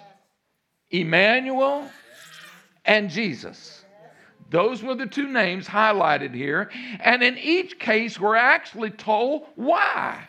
Emmanuel 0.89 1.87
and 2.85 3.11
Jesus. 3.11 3.85
Those 4.49 4.81
were 4.81 4.95
the 4.95 5.05
two 5.05 5.27
names 5.27 5.67
highlighted 5.67 6.33
here. 6.33 6.71
And 7.01 7.21
in 7.21 7.37
each 7.37 7.77
case, 7.77 8.19
we're 8.19 8.35
actually 8.35 8.89
told 8.89 9.45
why 9.53 10.27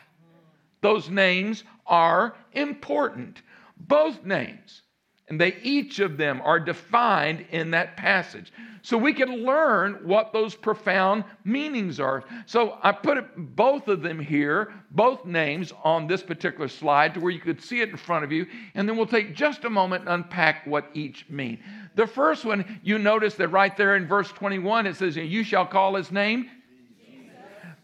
those 0.82 1.08
names 1.08 1.64
are 1.86 2.34
important. 2.52 3.42
Both 3.76 4.24
names. 4.24 4.82
And 5.28 5.40
they 5.40 5.56
each 5.62 5.98
of 5.98 6.16
them 6.16 6.40
are 6.44 6.60
defined 6.60 7.46
in 7.50 7.72
that 7.72 7.96
passage 7.96 8.52
so 8.86 8.96
we 8.96 9.12
can 9.12 9.44
learn 9.44 9.94
what 10.04 10.32
those 10.32 10.54
profound 10.54 11.24
meanings 11.44 11.98
are. 11.98 12.22
So 12.46 12.78
I 12.84 12.92
put 12.92 13.18
it, 13.18 13.56
both 13.56 13.88
of 13.88 14.00
them 14.00 14.20
here, 14.20 14.72
both 14.92 15.24
names 15.24 15.72
on 15.82 16.06
this 16.06 16.22
particular 16.22 16.68
slide 16.68 17.14
to 17.14 17.20
where 17.20 17.32
you 17.32 17.40
could 17.40 17.60
see 17.60 17.80
it 17.80 17.88
in 17.88 17.96
front 17.96 18.24
of 18.24 18.30
you, 18.30 18.46
and 18.76 18.88
then 18.88 18.96
we'll 18.96 19.04
take 19.04 19.34
just 19.34 19.64
a 19.64 19.70
moment 19.70 20.02
and 20.02 20.10
unpack 20.10 20.68
what 20.68 20.88
each 20.94 21.28
mean. 21.28 21.58
The 21.96 22.06
first 22.06 22.44
one, 22.44 22.78
you 22.84 22.98
notice 22.98 23.34
that 23.34 23.48
right 23.48 23.76
there 23.76 23.96
in 23.96 24.06
verse 24.06 24.30
21, 24.30 24.86
it 24.86 24.94
says, 24.94 25.16
You 25.16 25.42
shall 25.42 25.66
call 25.66 25.96
his 25.96 26.12
name 26.12 26.48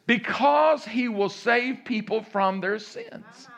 because 0.06 0.85
he 0.85 1.09
will 1.09 1.28
save 1.28 1.85
people 1.85 2.23
from 2.23 2.61
their 2.61 2.78
sins. 2.78 3.49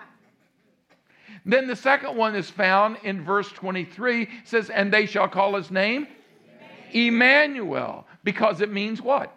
Then 1.45 1.67
the 1.67 1.77
second 1.77 2.17
one 2.17 2.35
is 2.35 2.49
found 2.49 2.99
in 3.03 3.23
verse 3.25 3.51
23 3.51 4.29
says, 4.45 4.71
And 4.71 4.93
they 4.93 5.07
shall 5.07 5.29
call 5.29 5.55
his 5.55 5.71
name 5.71 6.07
Emmanuel, 6.93 8.07
because 8.23 8.61
it 8.61 8.73
means 8.73 9.03
what? 9.03 9.37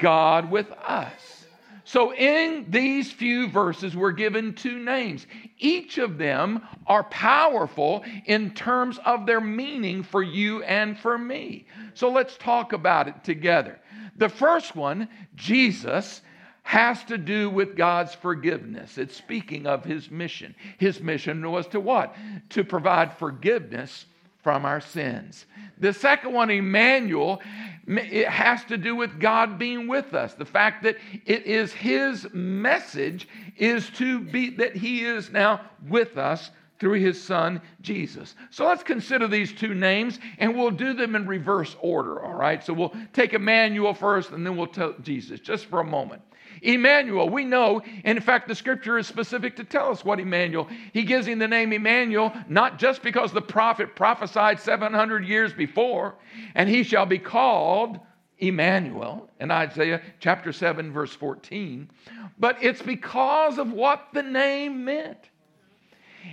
God 0.00 0.50
with 0.50 0.70
us. 0.72 1.46
So, 1.84 2.12
in 2.12 2.66
these 2.68 3.12
few 3.12 3.48
verses, 3.48 3.94
we're 3.96 4.10
given 4.10 4.54
two 4.54 4.80
names. 4.80 5.24
Each 5.56 5.98
of 5.98 6.18
them 6.18 6.66
are 6.88 7.04
powerful 7.04 8.04
in 8.24 8.54
terms 8.54 8.98
of 9.04 9.24
their 9.24 9.40
meaning 9.40 10.02
for 10.02 10.20
you 10.20 10.64
and 10.64 10.98
for 10.98 11.16
me. 11.16 11.66
So, 11.94 12.10
let's 12.10 12.36
talk 12.38 12.72
about 12.72 13.06
it 13.06 13.22
together. 13.22 13.78
The 14.16 14.28
first 14.28 14.74
one, 14.74 15.08
Jesus, 15.36 16.22
has 16.66 17.04
to 17.04 17.16
do 17.16 17.48
with 17.48 17.76
God's 17.76 18.12
forgiveness. 18.12 18.98
It's 18.98 19.16
speaking 19.16 19.68
of 19.68 19.84
his 19.84 20.10
mission. 20.10 20.52
His 20.78 21.00
mission 21.00 21.48
was 21.48 21.68
to 21.68 21.78
what? 21.78 22.16
To 22.50 22.64
provide 22.64 23.16
forgiveness 23.16 24.06
from 24.42 24.64
our 24.64 24.80
sins. 24.80 25.46
The 25.78 25.92
second 25.92 26.32
one, 26.32 26.50
Emmanuel, 26.50 27.40
it 27.86 28.28
has 28.28 28.64
to 28.64 28.76
do 28.76 28.96
with 28.96 29.20
God 29.20 29.60
being 29.60 29.86
with 29.86 30.12
us. 30.12 30.34
The 30.34 30.44
fact 30.44 30.82
that 30.82 30.96
it 31.24 31.46
is 31.46 31.72
His 31.72 32.26
message 32.32 33.28
is 33.56 33.88
to 33.90 34.18
be 34.18 34.50
that 34.50 34.74
He 34.74 35.04
is 35.04 35.30
now 35.30 35.60
with 35.88 36.18
us 36.18 36.50
through 36.80 37.00
His 37.00 37.22
Son, 37.22 37.60
Jesus. 37.80 38.34
So 38.50 38.66
let's 38.66 38.82
consider 38.82 39.28
these 39.28 39.52
two 39.52 39.72
names 39.72 40.18
and 40.38 40.56
we'll 40.56 40.72
do 40.72 40.94
them 40.94 41.14
in 41.14 41.28
reverse 41.28 41.76
order, 41.80 42.24
all 42.24 42.34
right? 42.34 42.62
So 42.62 42.72
we'll 42.72 42.94
take 43.12 43.34
Emmanuel 43.34 43.94
first 43.94 44.32
and 44.32 44.44
then 44.44 44.56
we'll 44.56 44.66
tell 44.66 44.94
Jesus 45.00 45.38
just 45.38 45.66
for 45.66 45.78
a 45.78 45.84
moment. 45.84 46.22
Emmanuel, 46.62 47.28
we 47.28 47.44
know, 47.44 47.82
in 48.04 48.20
fact, 48.20 48.48
the 48.48 48.54
scripture 48.54 48.98
is 48.98 49.06
specific 49.06 49.56
to 49.56 49.64
tell 49.64 49.90
us 49.90 50.04
what 50.04 50.20
Emmanuel. 50.20 50.68
He 50.92 51.02
gives 51.02 51.26
him 51.26 51.38
the 51.38 51.48
name 51.48 51.72
Emmanuel, 51.72 52.32
not 52.48 52.78
just 52.78 53.02
because 53.02 53.32
the 53.32 53.42
prophet 53.42 53.94
prophesied 53.94 54.60
700 54.60 55.26
years 55.26 55.52
before, 55.52 56.14
and 56.54 56.68
he 56.68 56.82
shall 56.82 57.06
be 57.06 57.18
called 57.18 58.00
Emmanuel 58.38 59.30
in 59.40 59.50
Isaiah 59.50 60.02
chapter 60.20 60.52
7, 60.52 60.92
verse 60.92 61.12
14, 61.14 61.90
but 62.38 62.62
it's 62.62 62.82
because 62.82 63.58
of 63.58 63.72
what 63.72 64.08
the 64.12 64.22
name 64.22 64.84
meant. 64.84 65.30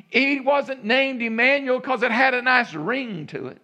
He 0.10 0.40
wasn't 0.40 0.84
named 0.84 1.22
Emmanuel 1.22 1.80
because 1.80 2.04
it 2.04 2.12
had 2.12 2.34
a 2.34 2.42
nice 2.42 2.74
ring 2.74 3.28
to 3.28 3.48
it. 3.48 3.62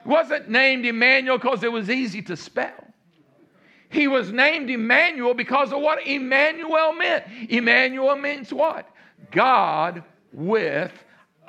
It 0.00 0.06
wasn't 0.06 0.48
named 0.48 0.86
Emmanuel 0.86 1.38
because 1.38 1.62
it 1.62 1.70
was 1.70 1.90
easy 1.90 2.22
to 2.22 2.36
spell. 2.36 2.87
He 3.90 4.06
was 4.06 4.32
named 4.32 4.70
Emmanuel 4.70 5.34
because 5.34 5.72
of 5.72 5.80
what 5.80 6.06
Emmanuel 6.06 6.92
meant. 6.92 7.24
Emmanuel 7.48 8.16
means 8.16 8.52
what? 8.52 8.88
God 9.30 10.04
with 10.32 10.92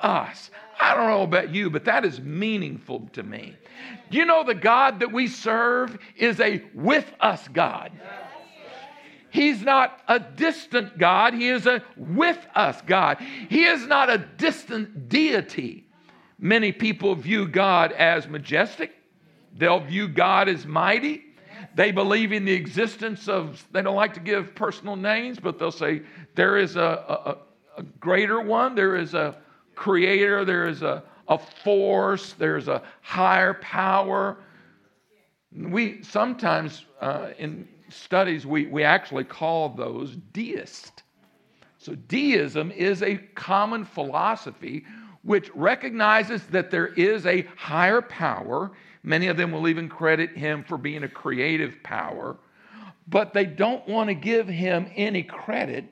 us. 0.00 0.50
I 0.80 0.94
don't 0.94 1.08
know 1.08 1.22
about 1.22 1.54
you, 1.54 1.68
but 1.68 1.84
that 1.84 2.04
is 2.04 2.20
meaningful 2.20 3.08
to 3.12 3.22
me. 3.22 3.56
You 4.10 4.24
know, 4.24 4.44
the 4.44 4.54
God 4.54 5.00
that 5.00 5.12
we 5.12 5.26
serve 5.26 5.98
is 6.16 6.40
a 6.40 6.64
with 6.74 7.10
us 7.20 7.46
God. 7.48 7.92
He's 9.30 9.62
not 9.62 10.00
a 10.08 10.18
distant 10.18 10.98
God, 10.98 11.34
He 11.34 11.48
is 11.48 11.66
a 11.66 11.82
with 11.96 12.38
us 12.54 12.80
God. 12.82 13.18
He 13.48 13.64
is 13.64 13.86
not 13.86 14.10
a 14.10 14.18
distant 14.18 15.08
deity. 15.08 15.86
Many 16.38 16.72
people 16.72 17.14
view 17.14 17.46
God 17.46 17.92
as 17.92 18.26
majestic, 18.26 18.92
they'll 19.56 19.80
view 19.80 20.08
God 20.08 20.48
as 20.48 20.66
mighty. 20.66 21.24
They 21.74 21.92
believe 21.92 22.32
in 22.32 22.44
the 22.44 22.52
existence 22.52 23.28
of, 23.28 23.64
they 23.72 23.82
don't 23.82 23.96
like 23.96 24.14
to 24.14 24.20
give 24.20 24.54
personal 24.54 24.96
names, 24.96 25.38
but 25.38 25.58
they'll 25.58 25.70
say 25.70 26.02
there 26.34 26.56
is 26.56 26.76
a, 26.76 26.80
a, 27.76 27.80
a 27.80 27.82
greater 28.00 28.40
one, 28.40 28.74
there 28.74 28.96
is 28.96 29.14
a 29.14 29.36
creator, 29.74 30.44
there 30.44 30.66
is 30.66 30.82
a, 30.82 31.02
a 31.28 31.38
force, 31.38 32.32
there's 32.34 32.68
a 32.68 32.82
higher 33.02 33.54
power. 33.54 34.38
We 35.52 36.02
sometimes 36.02 36.84
uh, 37.00 37.30
in 37.38 37.68
studies, 37.88 38.46
we, 38.46 38.66
we 38.66 38.82
actually 38.82 39.24
call 39.24 39.68
those 39.70 40.16
deist. 40.32 41.02
So, 41.78 41.94
deism 41.94 42.70
is 42.72 43.02
a 43.02 43.16
common 43.34 43.84
philosophy 43.84 44.84
which 45.22 45.50
recognizes 45.54 46.44
that 46.46 46.70
there 46.70 46.88
is 46.88 47.26
a 47.26 47.42
higher 47.56 48.02
power. 48.02 48.72
Many 49.02 49.28
of 49.28 49.36
them 49.36 49.52
will 49.52 49.68
even 49.68 49.88
credit 49.88 50.36
him 50.36 50.64
for 50.64 50.76
being 50.76 51.02
a 51.02 51.08
creative 51.08 51.82
power, 51.82 52.36
but 53.08 53.32
they 53.32 53.46
don't 53.46 53.86
want 53.88 54.08
to 54.08 54.14
give 54.14 54.46
him 54.46 54.90
any 54.94 55.22
credit 55.22 55.84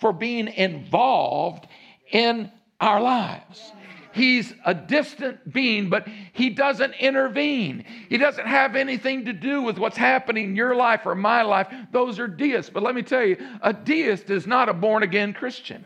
for 0.00 0.12
being 0.12 0.48
involved 0.48 1.66
in 2.10 2.50
our 2.80 3.00
lives. 3.00 3.72
He's 4.12 4.54
a 4.64 4.74
distant 4.74 5.52
being, 5.52 5.90
but 5.90 6.06
he 6.32 6.48
doesn't 6.48 6.94
intervene. 6.94 7.84
He 8.08 8.16
doesn't 8.16 8.46
have 8.46 8.76
anything 8.76 9.24
to 9.24 9.32
do 9.32 9.60
with 9.60 9.76
what's 9.76 9.96
happening 9.96 10.50
in 10.50 10.56
your 10.56 10.76
life 10.76 11.00
or 11.04 11.16
my 11.16 11.42
life. 11.42 11.66
Those 11.90 12.20
are 12.20 12.28
deists. 12.28 12.70
But 12.70 12.84
let 12.84 12.94
me 12.94 13.02
tell 13.02 13.24
you, 13.24 13.36
a 13.60 13.72
deist 13.72 14.30
is 14.30 14.46
not 14.46 14.68
a 14.68 14.72
born 14.72 15.02
again 15.02 15.32
Christian. 15.32 15.84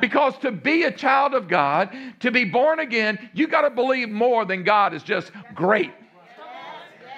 Because 0.00 0.38
to 0.38 0.52
be 0.52 0.84
a 0.84 0.90
child 0.90 1.34
of 1.34 1.48
God, 1.48 1.94
to 2.20 2.30
be 2.30 2.44
born 2.44 2.80
again, 2.80 3.30
you 3.34 3.46
got 3.46 3.62
to 3.62 3.70
believe 3.70 4.08
more 4.08 4.46
than 4.46 4.64
God 4.64 4.94
is 4.94 5.02
just 5.02 5.30
great. 5.54 5.92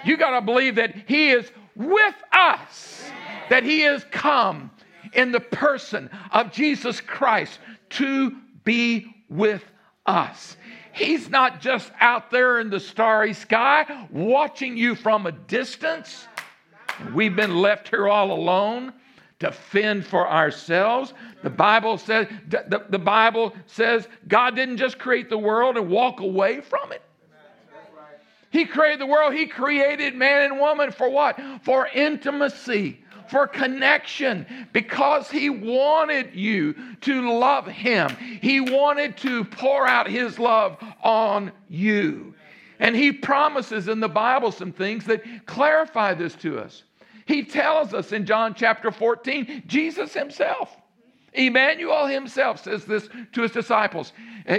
You 0.08 0.16
got 0.16 0.30
to 0.30 0.40
believe 0.40 0.76
that 0.76 0.94
He 1.06 1.28
is 1.32 1.52
with 1.76 2.14
us, 2.32 3.10
that 3.50 3.62
He 3.62 3.80
has 3.80 4.04
come 4.10 4.70
in 5.12 5.32
the 5.32 5.40
person 5.40 6.08
of 6.32 6.50
Jesus 6.50 7.02
Christ 7.02 7.58
to 7.90 8.34
be 8.64 9.14
with 9.28 9.62
us. 10.06 10.56
He's 10.92 11.28
not 11.28 11.60
just 11.60 11.92
out 12.00 12.30
there 12.30 12.58
in 12.60 12.70
the 12.70 12.80
starry 12.80 13.34
sky 13.34 14.08
watching 14.10 14.78
you 14.78 14.94
from 14.94 15.26
a 15.26 15.32
distance. 15.32 16.26
We've 17.14 17.36
been 17.36 17.56
left 17.58 17.88
here 17.88 18.08
all 18.08 18.32
alone 18.32 18.94
to 19.40 19.52
fend 19.52 20.06
for 20.06 20.26
ourselves. 20.26 21.12
The 21.42 21.50
Bible 21.50 21.98
says 21.98 22.28
the, 22.48 22.82
the 22.88 22.98
Bible 22.98 23.54
says 23.66 24.08
God 24.26 24.56
didn't 24.56 24.78
just 24.78 24.98
create 24.98 25.28
the 25.28 25.36
world 25.36 25.76
and 25.76 25.90
walk 25.90 26.20
away 26.20 26.62
from 26.62 26.92
it. 26.92 27.02
He 28.50 28.64
created 28.64 29.00
the 29.00 29.06
world, 29.06 29.34
he 29.34 29.46
created 29.46 30.14
man 30.14 30.50
and 30.50 30.60
woman 30.60 30.90
for 30.90 31.08
what? 31.10 31.38
For 31.62 31.86
intimacy 31.86 32.98
for 33.28 33.46
connection 33.46 34.46
because 34.72 35.30
He 35.30 35.50
wanted 35.50 36.34
you 36.34 36.74
to 37.02 37.30
love 37.38 37.66
Him. 37.66 38.10
He 38.40 38.60
wanted 38.60 39.16
to 39.18 39.44
pour 39.44 39.86
out 39.86 40.08
His 40.08 40.38
love 40.38 40.78
on 41.02 41.52
you. 41.68 42.34
And 42.78 42.96
He 42.96 43.12
promises 43.12 43.88
in 43.88 44.00
the 44.00 44.08
Bible 44.08 44.52
some 44.52 44.72
things 44.72 45.04
that 45.06 45.22
clarify 45.46 46.14
this 46.14 46.34
to 46.36 46.58
us. 46.58 46.84
He 47.26 47.44
tells 47.44 47.92
us 47.92 48.12
in 48.12 48.24
John 48.24 48.54
chapter 48.54 48.90
14, 48.90 49.64
Jesus 49.66 50.14
Himself. 50.14 50.74
Emmanuel 51.38 52.06
himself 52.06 52.62
says 52.62 52.84
this 52.84 53.08
to 53.32 53.42
his 53.42 53.52
disciples. 53.52 54.12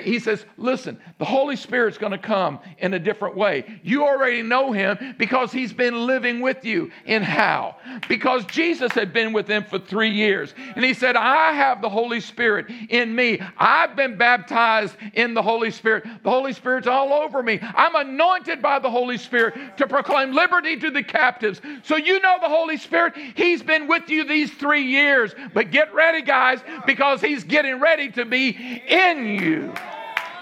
He 0.03 0.19
says, 0.19 0.45
Listen, 0.57 0.99
the 1.17 1.25
Holy 1.25 1.55
Spirit's 1.55 1.97
going 1.97 2.11
to 2.11 2.19
come 2.19 2.59
in 2.77 2.93
a 2.93 2.99
different 2.99 3.35
way. 3.35 3.79
You 3.83 4.05
already 4.05 4.43
know 4.43 4.71
him 4.71 5.15
because 5.17 5.51
he's 5.51 5.73
been 5.73 6.05
living 6.05 6.41
with 6.41 6.63
you. 6.63 6.91
In 7.05 7.23
how? 7.23 7.77
Because 8.07 8.45
Jesus 8.45 8.91
had 8.91 9.11
been 9.11 9.33
with 9.33 9.47
them 9.47 9.63
for 9.63 9.79
three 9.79 10.11
years. 10.11 10.53
And 10.75 10.85
he 10.85 10.93
said, 10.93 11.15
I 11.15 11.53
have 11.53 11.81
the 11.81 11.89
Holy 11.89 12.19
Spirit 12.19 12.67
in 12.89 13.15
me. 13.15 13.41
I've 13.57 13.95
been 13.95 14.15
baptized 14.15 14.95
in 15.13 15.33
the 15.33 15.41
Holy 15.41 15.71
Spirit. 15.71 16.03
The 16.21 16.29
Holy 16.29 16.53
Spirit's 16.53 16.87
all 16.87 17.11
over 17.11 17.41
me. 17.41 17.59
I'm 17.61 17.95
anointed 17.95 18.61
by 18.61 18.77
the 18.77 18.91
Holy 18.91 19.17
Spirit 19.17 19.77
to 19.77 19.87
proclaim 19.87 20.33
liberty 20.33 20.77
to 20.77 20.91
the 20.91 21.03
captives. 21.03 21.61
So 21.81 21.95
you 21.95 22.19
know 22.19 22.37
the 22.39 22.49
Holy 22.49 22.77
Spirit. 22.77 23.15
He's 23.35 23.63
been 23.63 23.87
with 23.87 24.07
you 24.09 24.23
these 24.23 24.53
three 24.53 24.83
years. 24.83 25.33
But 25.53 25.71
get 25.71 25.91
ready, 25.95 26.21
guys, 26.21 26.59
because 26.86 27.21
he's 27.21 27.43
getting 27.43 27.79
ready 27.79 28.12
to 28.12 28.25
be 28.25 28.49
in 28.88 29.25
you. 29.25 29.73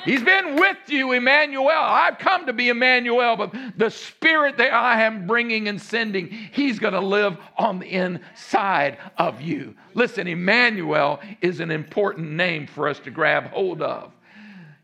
He's 0.08 0.24
been 0.24 0.56
with 0.56 0.78
you, 0.88 1.12
Emmanuel. 1.12 1.70
I've 1.70 2.18
come 2.18 2.46
to 2.46 2.54
be 2.54 2.70
Emmanuel, 2.70 3.36
but 3.36 3.54
the 3.76 3.90
Spirit 3.90 4.56
that 4.56 4.72
I 4.72 5.02
am 5.02 5.28
bringing 5.28 5.68
and 5.68 5.82
sending, 5.82 6.30
He's 6.30 6.80
going 6.80 6.94
to 6.94 7.02
live 7.02 7.38
on 7.58 7.80
the 7.80 7.88
inside 7.88 9.00
of 9.18 9.42
you. 9.42 9.76
Listen, 9.96 10.26
Emmanuel 10.28 11.20
is 11.42 11.60
an 11.60 11.72
important 11.72 12.32
name 12.32 12.68
for 12.68 12.88
us 12.88 13.00
to 13.00 13.12
grab 13.12 13.52
hold 13.52 13.82
of. 13.82 14.14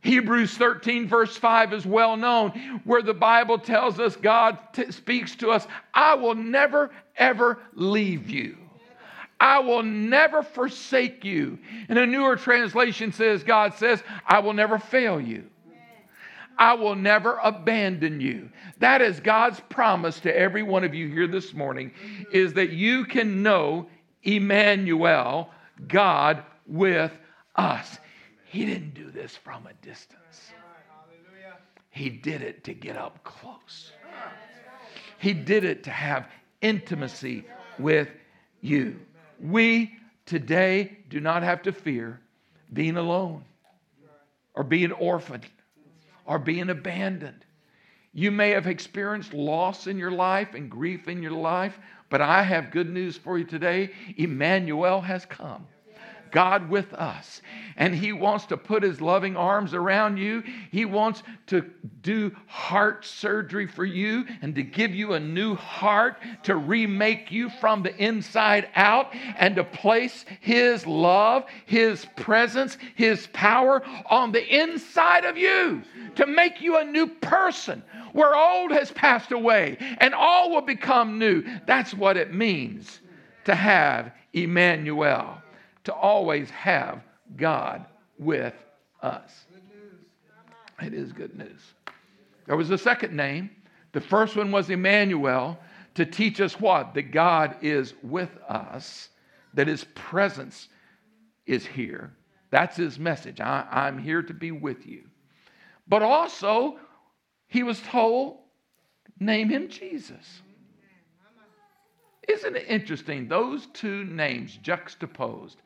Hebrews 0.02 0.58
13, 0.58 1.08
verse 1.08 1.38
5 1.38 1.72
is 1.72 1.86
well 1.86 2.18
known, 2.18 2.50
where 2.84 3.02
the 3.02 3.14
Bible 3.14 3.58
tells 3.58 4.02
us 4.02 4.18
God 4.18 4.58
t- 4.74 4.92
speaks 4.92 5.36
to 5.38 5.52
us, 5.52 5.66
I 5.94 6.16
will 6.16 6.36
never, 6.36 6.92
ever 7.16 7.60
leave 7.74 8.30
you. 8.30 8.58
I 9.44 9.60
will 9.60 9.84
never 9.84 10.42
forsake 10.42 11.26
you. 11.26 11.60
And 11.90 12.00
a 12.00 12.06
newer 12.06 12.38
translation 12.38 13.12
says, 13.12 13.44
God 13.44 13.74
says, 13.74 14.02
I 14.26 14.40
will 14.40 14.54
never 14.54 14.80
fail 14.80 15.20
you. 15.20 15.44
I 16.58 16.76
will 16.76 16.96
never 16.96 17.38
abandon 17.44 18.22
you. 18.22 18.50
That 18.80 19.02
is 19.02 19.20
God's 19.20 19.60
promise 19.68 20.22
to 20.22 20.34
every 20.34 20.64
one 20.64 20.86
of 20.86 20.94
you 20.94 21.10
here 21.10 21.28
this 21.28 21.54
morning 21.54 21.92
is 22.32 22.54
that 22.54 22.70
you 22.70 23.04
can 23.04 23.44
know 23.44 23.90
Emmanuel, 24.24 25.50
God 25.90 26.46
with 26.66 27.12
us. 27.58 28.00
He 28.46 28.66
didn't 28.66 28.94
do 28.94 29.12
this 29.12 29.36
from 29.36 29.68
a 29.68 29.74
distance. 29.86 30.54
He 31.90 32.10
did 32.10 32.42
it 32.42 32.64
to 32.64 32.74
get 32.74 32.96
up 32.96 33.22
close. 33.26 33.92
He 35.18 35.34
did 35.34 35.66
it 35.66 35.84
to 35.84 35.92
have 35.92 36.30
intimacy 36.62 37.44
with 37.78 38.08
you. 38.62 39.02
We 39.44 39.98
today 40.26 40.98
do 41.10 41.20
not 41.20 41.44
have 41.44 41.62
to 41.64 41.74
fear 41.74 42.22
being 42.72 42.96
alone 42.96 43.44
or 44.54 44.64
being 44.64 44.94
orphaned 44.94 45.46
or 46.26 46.40
being 46.40 46.70
abandoned. 46.70 47.46
You 48.14 48.32
may 48.32 48.52
have 48.52 48.68
experienced 48.68 49.34
loss 49.34 49.88
in 49.88 49.98
your 49.98 50.12
life 50.12 50.54
and 50.54 50.70
grief 50.70 51.10
in 51.10 51.22
your 51.22 51.32
life, 51.34 51.78
but 52.10 52.22
I 52.22 52.42
have 52.42 52.72
good 52.72 52.90
news 52.90 53.18
for 53.18 53.38
you 53.38 53.44
today. 53.44 53.92
Emmanuel 54.16 55.02
has 55.02 55.26
come. 55.26 55.68
God 56.34 56.70
with 56.70 56.94
us. 56.94 57.42
And 57.78 57.96
He 57.96 58.12
wants 58.12 58.48
to 58.48 58.58
put 58.58 58.84
His 58.84 59.00
loving 59.00 59.38
arms 59.38 59.74
around 59.74 60.18
you. 60.18 60.44
He 60.72 60.84
wants 60.84 61.24
to 61.48 61.64
do 62.02 62.36
heart 62.48 63.06
surgery 63.06 63.68
for 63.68 63.86
you 63.86 64.26
and 64.42 64.54
to 64.56 64.64
give 64.64 64.94
you 64.94 65.14
a 65.14 65.20
new 65.20 65.56
heart 65.56 66.18
to 66.44 66.56
remake 66.56 67.32
you 67.32 67.50
from 67.62 67.84
the 67.84 67.96
inside 68.04 68.68
out 68.76 69.14
and 69.38 69.56
to 69.56 69.64
place 69.64 70.26
His 70.42 70.86
love, 70.86 71.46
His 71.66 72.06
presence, 72.18 72.78
His 72.96 73.28
power 73.28 73.82
on 74.10 74.32
the 74.32 74.62
inside 74.62 75.24
of 75.24 75.38
you 75.38 75.84
to 76.16 76.26
make 76.28 76.62
you 76.62 76.78
a 76.78 76.86
new 76.86 77.08
person 77.08 77.84
where 78.12 78.36
old 78.36 78.72
has 78.72 78.92
passed 78.92 79.32
away 79.32 79.78
and 80.00 80.14
all 80.14 80.52
will 80.52 80.62
become 80.62 81.20
new. 81.20 81.44
That's 81.68 81.94
what 81.94 82.18
it 82.18 82.34
means 82.34 83.02
to 83.46 83.54
have 83.54 84.12
Emmanuel 84.34 85.43
to 85.86 85.94
always 85.94 86.50
have 86.52 87.02
God 87.36 87.86
with 88.18 88.54
us. 89.02 89.46
It 90.82 90.94
is 90.94 91.12
good 91.12 91.38
news. 91.38 91.62
There 92.46 92.58
was 92.58 92.72
a 92.72 92.78
second 92.78 93.16
name. 93.16 93.50
The 93.94 94.02
first 94.02 94.36
one 94.36 94.52
was 94.52 94.70
Emmanuel 94.70 95.58
to 95.96 96.06
teach 96.06 96.42
us 96.42 96.60
what? 96.60 96.94
That 96.94 97.12
God 97.12 97.56
is 97.62 97.94
with 98.02 98.36
us, 98.50 99.10
that 99.54 99.68
his 99.68 99.86
presence 99.96 100.68
is 101.46 101.66
here. 101.66 102.12
That's 102.50 102.78
his 102.78 103.00
message. 103.00 103.40
I, 103.40 103.88
am 103.88 103.98
here 103.98 104.22
to 104.22 104.34
be 104.34 104.52
with 104.52 104.86
you. 104.86 105.04
But 105.88 106.02
also, 106.02 106.80
he 107.48 107.64
was 107.64 107.80
told, 107.82 108.38
name 109.20 109.50
him 109.50 109.70
Jesus. 109.70 110.42
Isn't 112.28 112.56
it 112.56 112.66
interesting? 112.68 113.28
Those 113.28 113.68
two 113.74 114.06
names 114.06 114.58
juxtaposed 114.62 115.62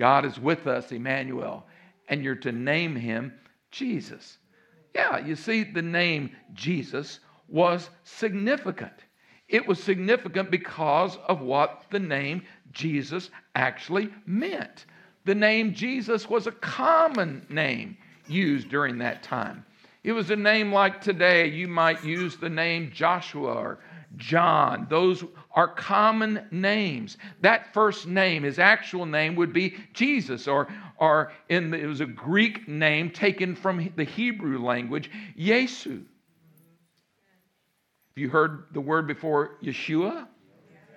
God 0.00 0.24
is 0.24 0.40
with 0.40 0.66
us, 0.66 0.92
Emmanuel, 0.92 1.66
and 2.08 2.24
you're 2.24 2.34
to 2.36 2.52
name 2.52 2.96
him 2.96 3.34
Jesus. 3.70 4.38
Yeah, 4.94 5.18
you 5.18 5.36
see, 5.36 5.62
the 5.62 5.82
name 5.82 6.30
Jesus 6.54 7.20
was 7.48 7.90
significant. 8.02 8.94
It 9.46 9.68
was 9.68 9.80
significant 9.82 10.50
because 10.50 11.18
of 11.28 11.42
what 11.42 11.84
the 11.90 11.98
name 11.98 12.42
Jesus 12.72 13.28
actually 13.54 14.08
meant. 14.24 14.86
The 15.26 15.34
name 15.34 15.74
Jesus 15.74 16.30
was 16.30 16.46
a 16.46 16.52
common 16.52 17.44
name 17.50 17.98
used 18.26 18.70
during 18.70 18.96
that 18.98 19.22
time. 19.22 19.66
It 20.02 20.12
was 20.12 20.30
a 20.30 20.36
name 20.36 20.72
like 20.72 21.02
today, 21.02 21.48
you 21.48 21.68
might 21.68 22.02
use 22.02 22.38
the 22.38 22.48
name 22.48 22.90
Joshua 22.94 23.52
or 23.52 23.80
John. 24.16 24.86
Those 24.90 25.24
are 25.52 25.68
common 25.68 26.46
names. 26.50 27.16
That 27.40 27.72
first 27.72 28.06
name, 28.06 28.42
his 28.42 28.58
actual 28.58 29.06
name, 29.06 29.36
would 29.36 29.52
be 29.52 29.76
Jesus, 29.92 30.48
or, 30.48 30.68
or 30.98 31.32
in 31.48 31.70
the, 31.70 31.78
it 31.78 31.86
was 31.86 32.00
a 32.00 32.06
Greek 32.06 32.68
name 32.68 33.10
taken 33.10 33.54
from 33.54 33.92
the 33.96 34.04
Hebrew 34.04 34.64
language, 34.64 35.10
Yesu. 35.38 36.04
Have 38.10 38.16
you 38.16 38.28
heard 38.28 38.64
the 38.72 38.80
word 38.80 39.06
before, 39.06 39.58
Yeshua? 39.62 40.26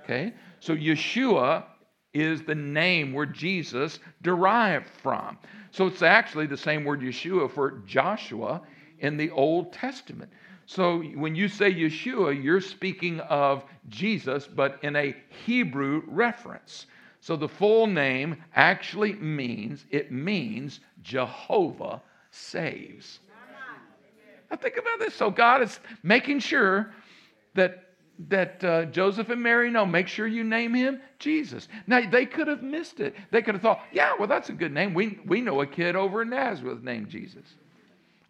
Okay, 0.03 0.33
so 0.59 0.75
Yeshua 0.75 1.65
is 2.13 2.41
the 2.43 2.55
name 2.55 3.13
where 3.13 3.25
Jesus 3.25 3.99
derived 4.21 4.89
from. 5.01 5.37
So 5.71 5.87
it's 5.87 6.01
actually 6.01 6.47
the 6.47 6.57
same 6.57 6.83
word 6.83 7.01
Yeshua 7.01 7.49
for 7.49 7.81
Joshua 7.85 8.61
in 8.99 9.17
the 9.17 9.31
Old 9.31 9.73
Testament. 9.73 10.31
So 10.65 11.01
when 11.01 11.35
you 11.35 11.47
say 11.47 11.73
Yeshua, 11.73 12.41
you're 12.41 12.61
speaking 12.61 13.19
of 13.21 13.63
Jesus, 13.89 14.47
but 14.47 14.79
in 14.83 14.95
a 14.95 15.15
Hebrew 15.45 16.03
reference. 16.07 16.87
So 17.19 17.35
the 17.35 17.47
full 17.47 17.87
name 17.87 18.43
actually 18.55 19.13
means, 19.13 19.85
it 19.91 20.11
means 20.11 20.79
Jehovah 21.01 22.01
saves. 22.31 23.19
Now 24.49 24.57
think 24.57 24.77
about 24.77 24.99
this. 24.99 25.15
So 25.15 25.31
God 25.31 25.61
is 25.61 25.79
making 26.03 26.39
sure 26.39 26.93
that 27.55 27.83
that 28.29 28.63
uh, 28.63 28.85
Joseph 28.85 29.29
and 29.29 29.41
Mary 29.41 29.71
know. 29.71 29.85
Make 29.85 30.07
sure 30.07 30.27
you 30.27 30.43
name 30.43 30.73
him 30.73 31.01
Jesus. 31.17 31.67
Now 31.87 32.07
they 32.07 32.25
could 32.25 32.47
have 32.47 32.61
missed 32.61 32.99
it. 32.99 33.15
They 33.31 33.41
could 33.41 33.55
have 33.55 33.61
thought, 33.61 33.81
yeah, 33.91 34.13
well 34.17 34.27
that's 34.27 34.49
a 34.49 34.53
good 34.53 34.71
name. 34.71 34.93
We 34.93 35.19
we 35.25 35.41
know 35.41 35.61
a 35.61 35.67
kid 35.67 35.95
over 35.95 36.21
in 36.21 36.29
Nazareth 36.29 36.83
named 36.83 37.09
Jesus. 37.09 37.45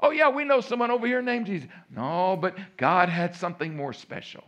Oh, 0.03 0.11
yeah, 0.11 0.27
we 0.27 0.43
know 0.43 0.59
someone 0.59 0.91
over 0.91 1.07
here 1.07 1.21
named 1.21 1.45
Jesus. 1.45 1.69
No, 1.89 2.37
but 2.39 2.57
God 2.75 3.07
had 3.07 3.33
something 3.33 3.73
more 3.73 3.93
special. 3.93 4.43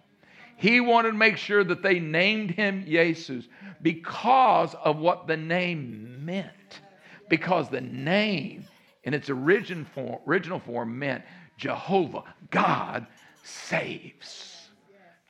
He 0.58 0.82
wanted 0.82 1.12
to 1.12 1.18
make 1.18 1.38
sure 1.38 1.64
that 1.64 1.82
they 1.82 1.98
named 2.00 2.52
him 2.52 2.84
Jesus 2.86 3.48
because 3.82 4.76
of 4.84 4.98
what 4.98 5.28
the 5.28 5.38
name 5.38 6.26
meant. 6.26 6.82
Because 7.30 7.70
the 7.70 7.80
name 7.80 8.66
in 9.06 9.14
its 9.14 9.30
origin 9.30 9.86
form, 9.86 10.20
original 10.28 10.60
form 10.60 11.00
meant 11.00 11.24
Jehovah, 11.58 12.24
God 12.50 13.08
saves. 13.44 14.70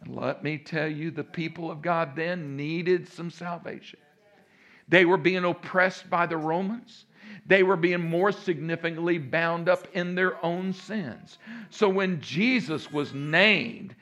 And 0.02 0.16
let 0.16 0.44
me 0.44 0.58
tell 0.58 0.88
you, 0.88 1.12
the 1.12 1.24
people 1.24 1.70
of 1.70 1.84
God 1.84 2.16
then 2.16 2.58
needed 2.58 3.08
some 3.08 3.30
salvation. 3.30 4.00
They 4.88 5.06
were 5.06 5.18
being 5.18 5.46
oppressed 5.46 6.10
by 6.10 6.26
the 6.26 6.38
Romans. 6.38 7.06
They 7.46 7.64
were 7.64 7.76
being 7.76 8.02
more 8.02 8.32
significantly 8.32 9.18
bound 9.20 9.70
up 9.70 9.88
in 9.94 10.16
their 10.16 10.44
own 10.44 10.74
sins. 10.74 11.38
So 11.70 11.88
when 11.88 12.20
Jesus 12.20 12.92
was 12.92 13.14
named, 13.14 13.96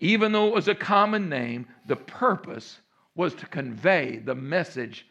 even 0.00 0.32
though 0.32 0.48
it 0.48 0.54
was 0.54 0.68
a 0.68 0.74
common 0.74 1.28
name, 1.28 1.66
the 1.86 1.96
purpose 1.96 2.78
was 3.14 3.34
to 3.34 3.46
convey 3.46 4.18
the 4.18 4.34
message 4.34 5.06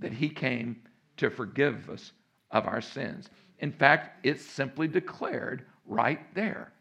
that 0.00 0.12
he 0.12 0.28
came 0.28 0.82
to 1.16 1.30
forgive 1.30 1.88
us 1.88 2.12
of 2.50 2.66
our 2.66 2.80
sins. 2.80 3.28
In 3.58 3.72
fact, 3.72 4.24
it's 4.24 4.44
simply 4.44 4.88
declared 4.88 5.64
right 5.86 6.34
there. 6.34 6.72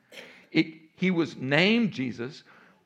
It, 0.51 0.67
he 0.95 1.11
was 1.11 1.35
named 1.35 1.91
Jesus, 1.91 2.43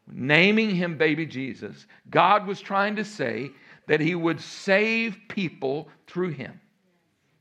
naming 0.07 0.75
him 0.75 0.97
baby 0.97 1.25
Jesus. 1.25 1.85
God 2.09 2.45
was 2.47 2.59
trying 2.59 2.95
to 2.95 3.05
say 3.05 3.51
that 3.87 3.99
he 3.99 4.15
would 4.15 4.41
save 4.41 5.17
people 5.27 5.87
through 6.07 6.29
him. 6.29 6.59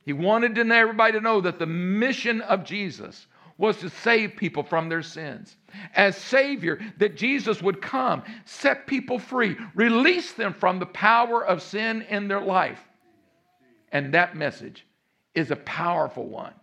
He 0.04 0.12
wanted 0.12 0.58
everybody 0.58 1.12
to 1.12 1.20
know 1.20 1.40
that 1.40 1.58
the 1.58 1.66
mission 1.66 2.40
of 2.42 2.64
Jesus 2.64 3.26
was 3.58 3.76
to 3.76 3.90
save 3.90 4.36
people 4.36 4.62
from 4.62 4.88
their 4.88 5.02
sins. 5.02 5.56
As 5.94 6.16
Savior, 6.16 6.80
that 6.98 7.16
Jesus 7.16 7.62
would 7.62 7.80
come, 7.80 8.22
set 8.44 8.86
people 8.86 9.18
free, 9.18 9.56
release 9.74 10.32
them 10.32 10.54
from 10.54 10.78
the 10.78 10.86
power 10.86 11.44
of 11.44 11.62
sin 11.62 12.02
in 12.02 12.26
their 12.26 12.40
life. 12.40 12.80
And 13.92 14.14
that 14.14 14.36
message 14.36 14.86
is 15.34 15.50
a 15.50 15.56
powerful 15.56 16.26
one. 16.26 16.54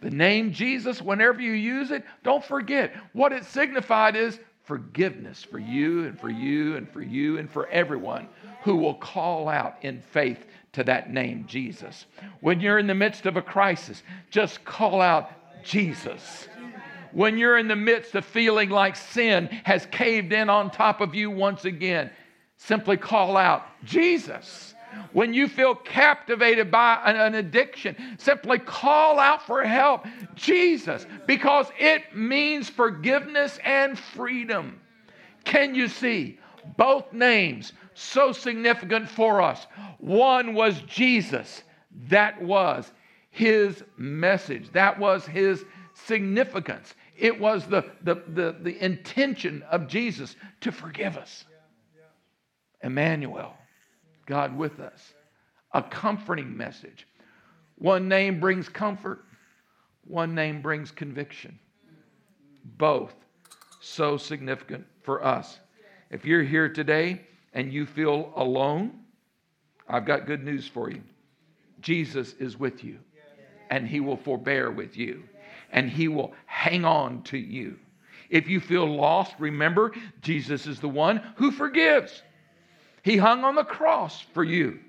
The 0.00 0.10
name 0.10 0.52
Jesus, 0.52 1.00
whenever 1.00 1.40
you 1.40 1.52
use 1.52 1.90
it, 1.90 2.04
don't 2.22 2.44
forget 2.44 2.94
what 3.14 3.32
it 3.32 3.44
signified 3.46 4.16
is 4.16 4.38
forgiveness 4.64 5.42
for 5.42 5.58
you 5.58 6.04
and 6.04 6.20
for 6.20 6.28
you 6.28 6.76
and 6.76 6.90
for 6.90 7.00
you 7.00 7.38
and 7.38 7.50
for 7.50 7.68
everyone 7.68 8.28
who 8.62 8.76
will 8.76 8.94
call 8.94 9.48
out 9.48 9.76
in 9.82 10.02
faith 10.10 10.44
to 10.74 10.84
that 10.84 11.12
name, 11.12 11.44
Jesus. 11.46 12.06
When 12.40 12.60
you're 12.60 12.78
in 12.78 12.86
the 12.86 12.94
midst 12.94 13.26
of 13.26 13.36
a 13.36 13.42
crisis, 13.42 14.02
just 14.30 14.64
call 14.64 15.00
out 15.00 15.30
Jesus. 15.64 16.48
When 17.12 17.38
you're 17.38 17.58
in 17.58 17.68
the 17.68 17.76
midst 17.76 18.14
of 18.14 18.24
feeling 18.24 18.70
like 18.70 18.96
sin 18.96 19.46
has 19.64 19.86
caved 19.86 20.32
in 20.32 20.50
on 20.50 20.70
top 20.70 21.00
of 21.00 21.14
you 21.14 21.30
once 21.30 21.64
again, 21.64 22.10
simply 22.56 22.96
call 22.96 23.36
out 23.36 23.66
Jesus. 23.84 24.74
When 25.12 25.32
you 25.32 25.48
feel 25.48 25.74
captivated 25.74 26.70
by 26.70 27.00
an, 27.04 27.34
addiction, 27.34 27.96
simply 28.18 28.58
call 28.58 29.18
out 29.18 29.42
for 29.42 29.64
help, 29.64 30.06
Jesus, 30.34 31.06
because 31.26 31.66
it 31.78 32.16
means 32.16 32.68
forgiveness 32.68 33.58
and 33.64 33.98
freedom. 33.98 34.80
Can 35.44 35.74
you 35.74 35.88
see? 35.88 36.38
Both 36.76 37.12
names 37.12 37.72
so 37.94 38.32
significant 38.32 39.08
for 39.08 39.40
us. 39.40 39.66
One 39.98 40.54
was 40.54 40.80
Jesus, 40.82 41.62
that 42.08 42.40
was 42.42 42.90
his 43.30 43.82
message, 43.96 44.70
that 44.72 44.98
was 44.98 45.26
his 45.26 45.64
significance. 45.94 46.94
It 47.16 47.38
was 47.40 47.66
the, 47.66 47.84
the, 48.02 48.16
the, 48.28 48.56
the 48.60 48.84
intention 48.84 49.62
of 49.70 49.86
Jesus 49.86 50.36
to 50.60 50.72
forgive 50.72 51.16
us. 51.16 51.44
Emmanuel, 52.82 53.54
God 54.26 54.56
with 54.56 54.80
us. 54.80 55.14
A 55.72 55.82
comforting 55.82 56.56
message. 56.56 57.06
One 57.76 58.08
name 58.08 58.38
brings 58.40 58.68
comfort, 58.68 59.24
one 60.06 60.34
name 60.34 60.60
brings 60.62 60.90
conviction. 60.90 61.58
Both 62.64 63.14
so 63.80 64.16
significant 64.16 64.86
for 65.02 65.24
us. 65.24 65.58
If 66.10 66.24
you're 66.24 66.44
here 66.44 66.68
today 66.68 67.26
and 67.54 67.72
you 67.72 67.86
feel 67.86 68.32
alone, 68.36 68.92
I've 69.88 70.04
got 70.04 70.26
good 70.26 70.44
news 70.44 70.66
for 70.66 70.90
you. 70.90 71.02
Jesus 71.80 72.34
is 72.34 72.58
with 72.58 72.84
you, 72.84 72.98
and 73.70 73.86
he 73.86 74.00
will 74.00 74.16
forbear 74.16 74.70
with 74.70 74.96
you, 74.96 75.22
and 75.70 75.88
he 75.88 76.08
will 76.08 76.34
hang 76.46 76.84
on 76.84 77.22
to 77.24 77.38
you. 77.38 77.78
If 78.30 78.48
you 78.48 78.58
feel 78.58 78.86
lost, 78.86 79.34
remember, 79.38 79.92
Jesus 80.20 80.66
is 80.66 80.80
the 80.80 80.88
one 80.88 81.22
who 81.36 81.50
forgives. 81.50 82.22
He 83.02 83.16
hung 83.16 83.44
on 83.44 83.54
the 83.54 83.64
cross 83.64 84.20
for 84.32 84.42
you. 84.42 84.80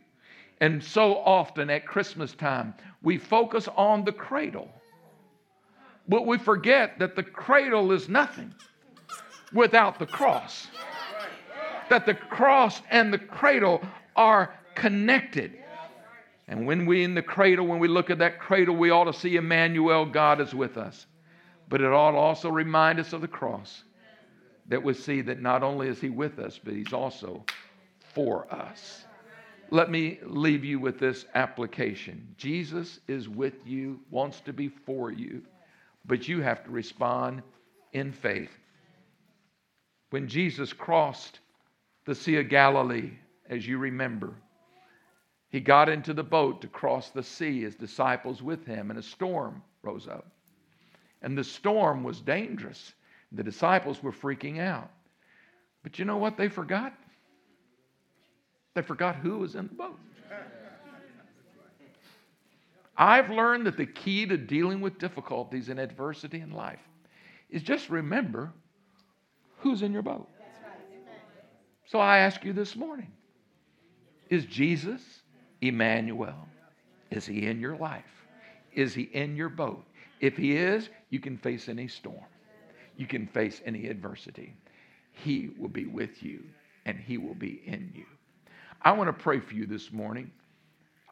And 0.62 0.82
so 0.82 1.18
often 1.18 1.70
at 1.70 1.86
Christmas 1.86 2.34
time, 2.34 2.74
we 3.04 3.18
focus 3.18 3.68
on 3.76 4.06
the 4.06 4.14
cradle. 4.14 4.72
But 6.08 6.26
we 6.26 6.38
forget 6.38 6.98
that 7.00 7.16
the 7.16 7.24
cradle 7.24 7.92
is 7.92 8.08
nothing 8.08 8.54
without 9.52 10.00
the 10.00 10.06
cross 10.06 10.68
that 11.90 12.06
the 12.06 12.14
cross 12.14 12.82
and 12.90 13.14
the 13.14 13.18
cradle 13.18 13.82
are 14.16 14.54
connected. 14.76 15.58
And 16.48 16.68
when 16.68 16.86
we 16.86 17.04
in 17.04 17.16
the 17.16 17.22
cradle, 17.22 17.66
when 17.66 17.80
we 17.80 17.88
look 17.88 18.10
at 18.10 18.20
that 18.20 18.40
cradle, 18.40 18.76
we 18.76 18.92
ought 18.92 19.06
to 19.06 19.14
see 19.14 19.36
Emmanuel, 19.36 20.06
God 20.06 20.40
is 20.40 20.54
with 20.54 20.78
us. 20.78 21.08
But 21.68 21.82
it 21.82 21.92
ought 21.92 22.12
to 22.12 22.18
also 22.18 22.50
remind 22.50 23.00
us 23.00 23.14
of 23.14 23.22
the 23.22 23.28
cross 23.28 23.84
that 24.68 24.84
we 24.84 24.94
see 24.94 25.22
that 25.22 25.42
not 25.42 25.64
only 25.64 25.88
is 25.88 26.00
He 26.00 26.10
with 26.10 26.38
us, 26.40 26.60
but 26.64 26.74
He's 26.74 26.94
also 26.94 27.44
for 28.14 28.52
us. 28.54 29.06
Let 29.72 29.90
me 29.90 30.20
leave 30.24 30.64
you 30.64 30.80
with 30.80 31.00
this 31.00 31.26
application 31.34 32.28
Jesus 32.38 33.00
is 33.08 33.28
with 33.28 33.56
you, 33.66 34.00
wants 34.12 34.40
to 34.42 34.54
be 34.54 34.70
for 34.70 35.12
you, 35.12 35.42
but 36.06 36.28
you 36.28 36.42
have 36.42 36.64
to 36.64 36.70
respond 36.70 37.42
in 37.94 38.12
faith. 38.12 38.52
When 40.12 40.28
Jesus 40.28 40.72
crossed 40.72 41.40
the 42.06 42.16
Sea 42.16 42.38
of 42.38 42.50
Galilee, 42.50 43.12
as 43.50 43.68
you 43.68 43.78
remember. 43.78 44.34
He 45.50 45.60
got 45.60 45.90
into 45.90 46.14
the 46.14 46.24
boat 46.24 46.62
to 46.62 46.68
cross 46.68 47.10
the 47.10 47.24
sea, 47.24 47.62
his 47.62 47.76
disciples 47.76 48.42
with 48.42 48.66
him, 48.66 48.90
and 48.90 49.00
a 49.00 49.04
storm 49.04 49.62
rose 49.82 50.08
up. 50.08 50.28
And 51.22 51.38
the 51.38 51.44
storm 51.44 52.04
was 52.04 52.22
dangerous. 52.22 52.94
The 53.32 53.44
disciples 53.44 54.04
were 54.04 54.12
freaking 54.12 54.60
out. 54.60 54.92
But 55.84 55.98
you 55.98 56.06
know 56.06 56.18
what 56.18 56.38
they 56.38 56.50
forgot? 56.50 56.94
They 58.74 58.82
forgot 58.82 59.16
who 59.16 59.40
was 59.40 59.56
in 59.56 59.68
the 59.68 59.74
boat. 59.74 60.00
I've 62.98 63.30
learned 63.30 63.66
that 63.66 63.78
the 63.78 63.86
key 63.86 64.26
to 64.26 64.38
dealing 64.38 64.80
with 64.82 65.00
difficulties 65.00 65.70
and 65.70 65.80
adversity 65.80 66.40
in 66.40 66.52
life 66.52 66.80
is 67.50 67.62
just 67.62 67.90
remember 67.90 68.54
who's 69.58 69.82
in 69.82 69.92
your 69.92 70.02
boat. 70.02 70.30
So 71.86 72.00
I 72.00 72.20
ask 72.20 72.44
you 72.44 72.54
this 72.54 72.76
morning 72.76 73.12
is 74.30 74.46
Jesus 74.46 75.02
Emmanuel? 75.62 76.48
Is 77.12 77.26
he 77.26 77.46
in 77.46 77.60
your 77.60 77.78
life? 77.78 78.04
Is 78.74 78.94
he 78.94 79.04
in 79.04 79.36
your 79.36 79.50
boat? 79.50 79.86
If 80.20 80.36
he 80.36 80.58
is, 80.58 80.90
you 81.10 81.20
can 81.20 81.38
face 81.38 81.70
any 81.70 81.88
storm, 81.88 82.26
you 82.98 83.06
can 83.06 83.28
face 83.28 83.62
any 83.66 83.88
adversity. 83.88 84.56
He 85.12 85.52
will 85.60 85.70
be 85.70 85.86
with 85.86 86.24
you 86.24 86.44
and 86.86 87.00
he 87.00 87.18
will 87.18 87.36
be 87.36 87.62
in 87.66 87.92
you. 87.94 88.06
I 88.82 88.92
want 88.92 89.08
to 89.08 89.24
pray 89.24 89.40
for 89.40 89.54
you 89.54 89.66
this 89.66 89.92
morning. 89.92 90.32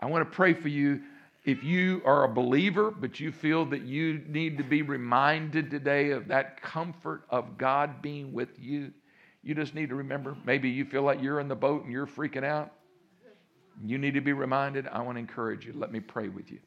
I 0.02 0.08
want 0.08 0.30
to 0.30 0.36
pray 0.36 0.54
for 0.54 0.68
you 0.68 1.02
if 1.46 1.64
you 1.64 2.02
are 2.06 2.24
a 2.24 2.34
believer, 2.34 2.92
but 2.92 3.20
you 3.20 3.32
feel 3.32 3.66
that 3.66 3.84
you 3.84 4.22
need 4.28 4.58
to 4.58 4.64
be 4.64 4.82
reminded 4.82 5.70
today 5.70 6.12
of 6.12 6.28
that 6.30 6.62
comfort 6.62 7.24
of 7.30 7.58
God 7.58 8.02
being 8.02 8.34
with 8.34 8.50
you, 8.60 8.92
you 9.44 9.54
just 9.54 9.76
need 9.76 9.90
to 9.90 9.96
remember 9.96 10.36
maybe 10.46 10.70
you 10.70 10.86
feel 10.86 11.04
like 11.04 11.22
you're 11.22 11.40
in 11.40 11.48
the 11.48 11.56
boat 11.56 11.84
and 11.84 11.92
you're 11.92 12.08
freaking 12.08 12.44
out. 12.44 12.72
You 13.84 13.98
need 13.98 14.14
to 14.14 14.22
be 14.22 14.34
reminded. 14.34 14.88
I 14.88 15.02
want 15.02 15.16
to 15.16 15.20
encourage 15.20 15.66
you. 15.66 15.74
Let 15.74 15.92
me 15.92 16.00
pray 16.00 16.30
with 16.30 16.52
you. 16.52 16.60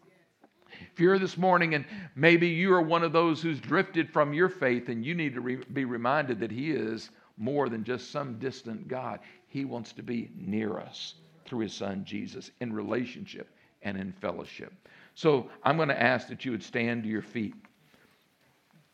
If 0.92 1.00
you're 1.00 1.18
this 1.18 1.38
morning 1.38 1.74
and 1.74 1.84
maybe 2.14 2.48
you 2.48 2.74
are 2.74 2.82
one 2.82 3.02
of 3.02 3.12
those 3.12 3.40
who's 3.40 3.60
drifted 3.60 4.10
from 4.10 4.34
your 4.34 4.48
faith 4.48 4.88
and 4.88 5.04
you 5.04 5.14
need 5.14 5.34
to 5.34 5.40
re- 5.40 5.64
be 5.72 5.84
reminded 5.84 6.40
that 6.40 6.50
He 6.50 6.72
is 6.72 7.10
more 7.38 7.68
than 7.68 7.84
just 7.84 8.10
some 8.10 8.38
distant 8.38 8.88
God, 8.88 9.20
He 9.48 9.64
wants 9.64 9.92
to 9.92 10.02
be 10.02 10.30
near 10.36 10.78
us 10.78 11.14
through 11.46 11.60
His 11.60 11.72
Son 11.72 12.04
Jesus 12.04 12.50
in 12.60 12.72
relationship 12.72 13.48
and 13.82 13.96
in 13.96 14.12
fellowship. 14.12 14.72
So 15.14 15.48
I'm 15.62 15.76
going 15.76 15.88
to 15.88 16.02
ask 16.02 16.28
that 16.28 16.44
you 16.44 16.50
would 16.50 16.62
stand 16.62 17.04
to 17.04 17.08
your 17.08 17.22
feet. 17.22 17.54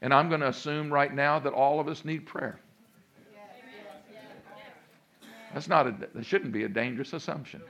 And 0.03 0.12
I'm 0.12 0.29
going 0.29 0.40
to 0.40 0.49
assume 0.49 0.92
right 0.92 1.12
now 1.12 1.38
that 1.40 1.53
all 1.53 1.81
of 1.81 1.88
us 1.88 2.05
need 2.05 2.27
prayer. 2.27 2.61
That's 5.53 5.69
not 5.69 5.87
a, 5.87 5.95
that 6.15 6.25
shouldn't 6.25 6.53
be 6.53 6.65
a 6.65 6.69
dangerous 6.69 7.12
assumption. 7.12 7.62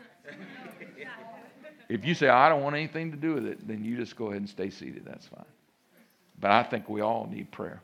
If 1.88 2.04
you 2.04 2.14
say, 2.14 2.28
I 2.28 2.48
don't 2.48 2.62
want 2.62 2.76
anything 2.76 3.10
to 3.10 3.16
do 3.16 3.34
with 3.34 3.44
it, 3.44 3.66
then 3.66 3.84
you 3.84 3.96
just 3.96 4.16
go 4.16 4.26
ahead 4.26 4.38
and 4.38 4.48
stay 4.48 4.70
seated. 4.70 5.02
That's 5.04 5.26
fine. 5.26 5.44
But 6.40 6.50
I 6.50 6.62
think 6.62 6.88
we 6.88 7.00
all 7.00 7.28
need 7.30 7.50
prayer. 7.50 7.82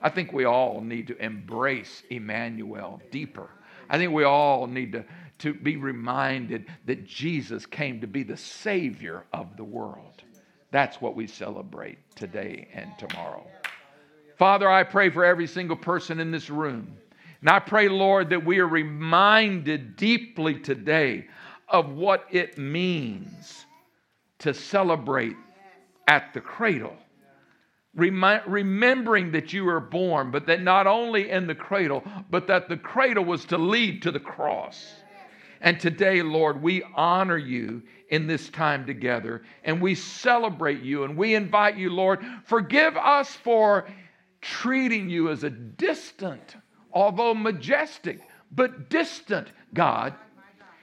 I 0.00 0.10
think 0.10 0.32
we 0.32 0.44
all 0.44 0.80
need 0.80 1.08
to 1.08 1.16
embrace 1.22 2.02
Emmanuel 2.10 3.00
deeper. 3.10 3.50
I 3.90 3.98
think 3.98 4.12
we 4.12 4.24
all 4.24 4.66
need 4.66 4.92
to, 4.92 5.04
to 5.38 5.54
be 5.54 5.76
reminded 5.76 6.66
that 6.86 7.06
Jesus 7.06 7.66
came 7.66 8.00
to 8.00 8.06
be 8.06 8.22
the 8.22 8.36
Savior 8.36 9.24
of 9.32 9.56
the 9.56 9.64
world. 9.64 10.22
That's 10.70 11.00
what 11.00 11.16
we 11.16 11.26
celebrate 11.26 11.98
today 12.14 12.68
and 12.74 12.92
tomorrow. 12.98 13.46
Father, 14.36 14.70
I 14.70 14.84
pray 14.84 15.10
for 15.10 15.24
every 15.24 15.46
single 15.48 15.76
person 15.76 16.20
in 16.20 16.30
this 16.30 16.48
room. 16.48 16.96
And 17.40 17.50
I 17.50 17.58
pray, 17.60 17.88
Lord, 17.88 18.30
that 18.30 18.44
we 18.44 18.58
are 18.58 18.66
reminded 18.66 19.96
deeply 19.96 20.58
today 20.58 21.26
of 21.68 21.90
what 21.90 22.26
it 22.30 22.58
means 22.58 23.66
to 24.40 24.54
celebrate 24.54 25.36
at 26.06 26.32
the 26.34 26.40
cradle. 26.40 26.96
Remi- 27.94 28.40
remembering 28.46 29.32
that 29.32 29.52
you 29.52 29.64
were 29.64 29.80
born, 29.80 30.30
but 30.30 30.46
that 30.46 30.62
not 30.62 30.86
only 30.86 31.30
in 31.30 31.46
the 31.46 31.54
cradle, 31.54 32.02
but 32.30 32.46
that 32.46 32.68
the 32.68 32.76
cradle 32.76 33.24
was 33.24 33.44
to 33.46 33.58
lead 33.58 34.02
to 34.02 34.10
the 34.10 34.20
cross. 34.20 34.94
And 35.60 35.80
today, 35.80 36.22
Lord, 36.22 36.62
we 36.62 36.82
honor 36.94 37.36
you 37.36 37.82
in 38.10 38.26
this 38.26 38.48
time 38.48 38.86
together 38.86 39.42
and 39.64 39.80
we 39.80 39.94
celebrate 39.94 40.82
you 40.82 41.04
and 41.04 41.16
we 41.16 41.34
invite 41.34 41.76
you, 41.76 41.90
Lord, 41.90 42.24
forgive 42.44 42.96
us 42.96 43.28
for 43.34 43.88
treating 44.40 45.10
you 45.10 45.30
as 45.30 45.44
a 45.44 45.50
distant, 45.50 46.56
although 46.92 47.34
majestic, 47.34 48.20
but 48.50 48.88
distant 48.88 49.48
God 49.74 50.14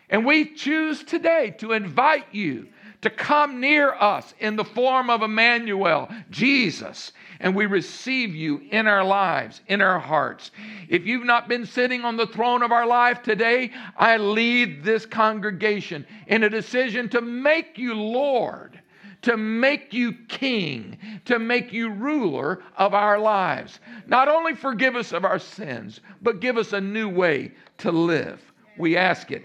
and 0.10 0.26
we 0.26 0.54
choose 0.54 1.04
today 1.04 1.52
to 1.58 1.74
invite 1.74 2.28
you 2.32 2.68
to 3.02 3.10
come 3.10 3.60
near 3.60 3.94
us 3.94 4.34
in 4.40 4.56
the 4.56 4.64
form 4.64 5.10
of 5.10 5.22
Emmanuel, 5.22 6.10
Jesus, 6.30 7.12
and 7.40 7.56
we 7.56 7.66
receive 7.66 8.34
you 8.34 8.62
in 8.72 8.88
our 8.88 9.04
lives, 9.04 9.62
in 9.68 9.82
our 9.82 10.00
hearts. 10.00 10.52
If 10.90 11.06
you've 11.06 11.26
not 11.26 11.48
been 11.48 11.66
sitting 11.66 12.02
on 12.02 12.18
the 12.18 12.26
throne 12.28 12.64
of 12.64 12.72
our 12.72 12.88
life 12.88 13.22
today, 13.22 13.72
I 13.98 14.18
lead 14.18 14.84
this 14.84 15.06
congregation 15.06 16.06
in 16.28 16.44
a 16.44 16.50
decision 16.50 17.10
to 17.10 17.22
make 17.22 17.78
you 17.78 17.94
Lord, 17.94 18.80
to 19.26 19.38
make 19.38 19.92
you 19.92 20.14
King, 20.28 21.00
to 21.26 21.40
make 21.40 21.74
you 21.74 21.90
ruler 21.90 22.62
of 22.78 22.94
our 22.94 23.18
lives. 23.18 23.80
Not 24.06 24.28
only 24.28 24.54
forgive 24.54 24.96
us 24.96 25.12
of 25.12 25.26
our 25.26 25.40
sins, 25.40 26.00
but 26.22 26.42
give 26.42 26.58
us 26.58 26.74
a 26.74 26.82
new 26.82 27.10
way 27.10 27.52
to 27.80 27.92
live. 27.92 28.40
We 28.78 28.98
ask 28.98 29.32
it 29.32 29.44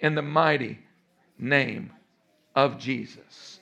in 0.00 0.16
the 0.16 0.22
mighty 0.22 0.80
name 1.38 1.92
of 2.56 2.78
Jesus. 2.78 3.55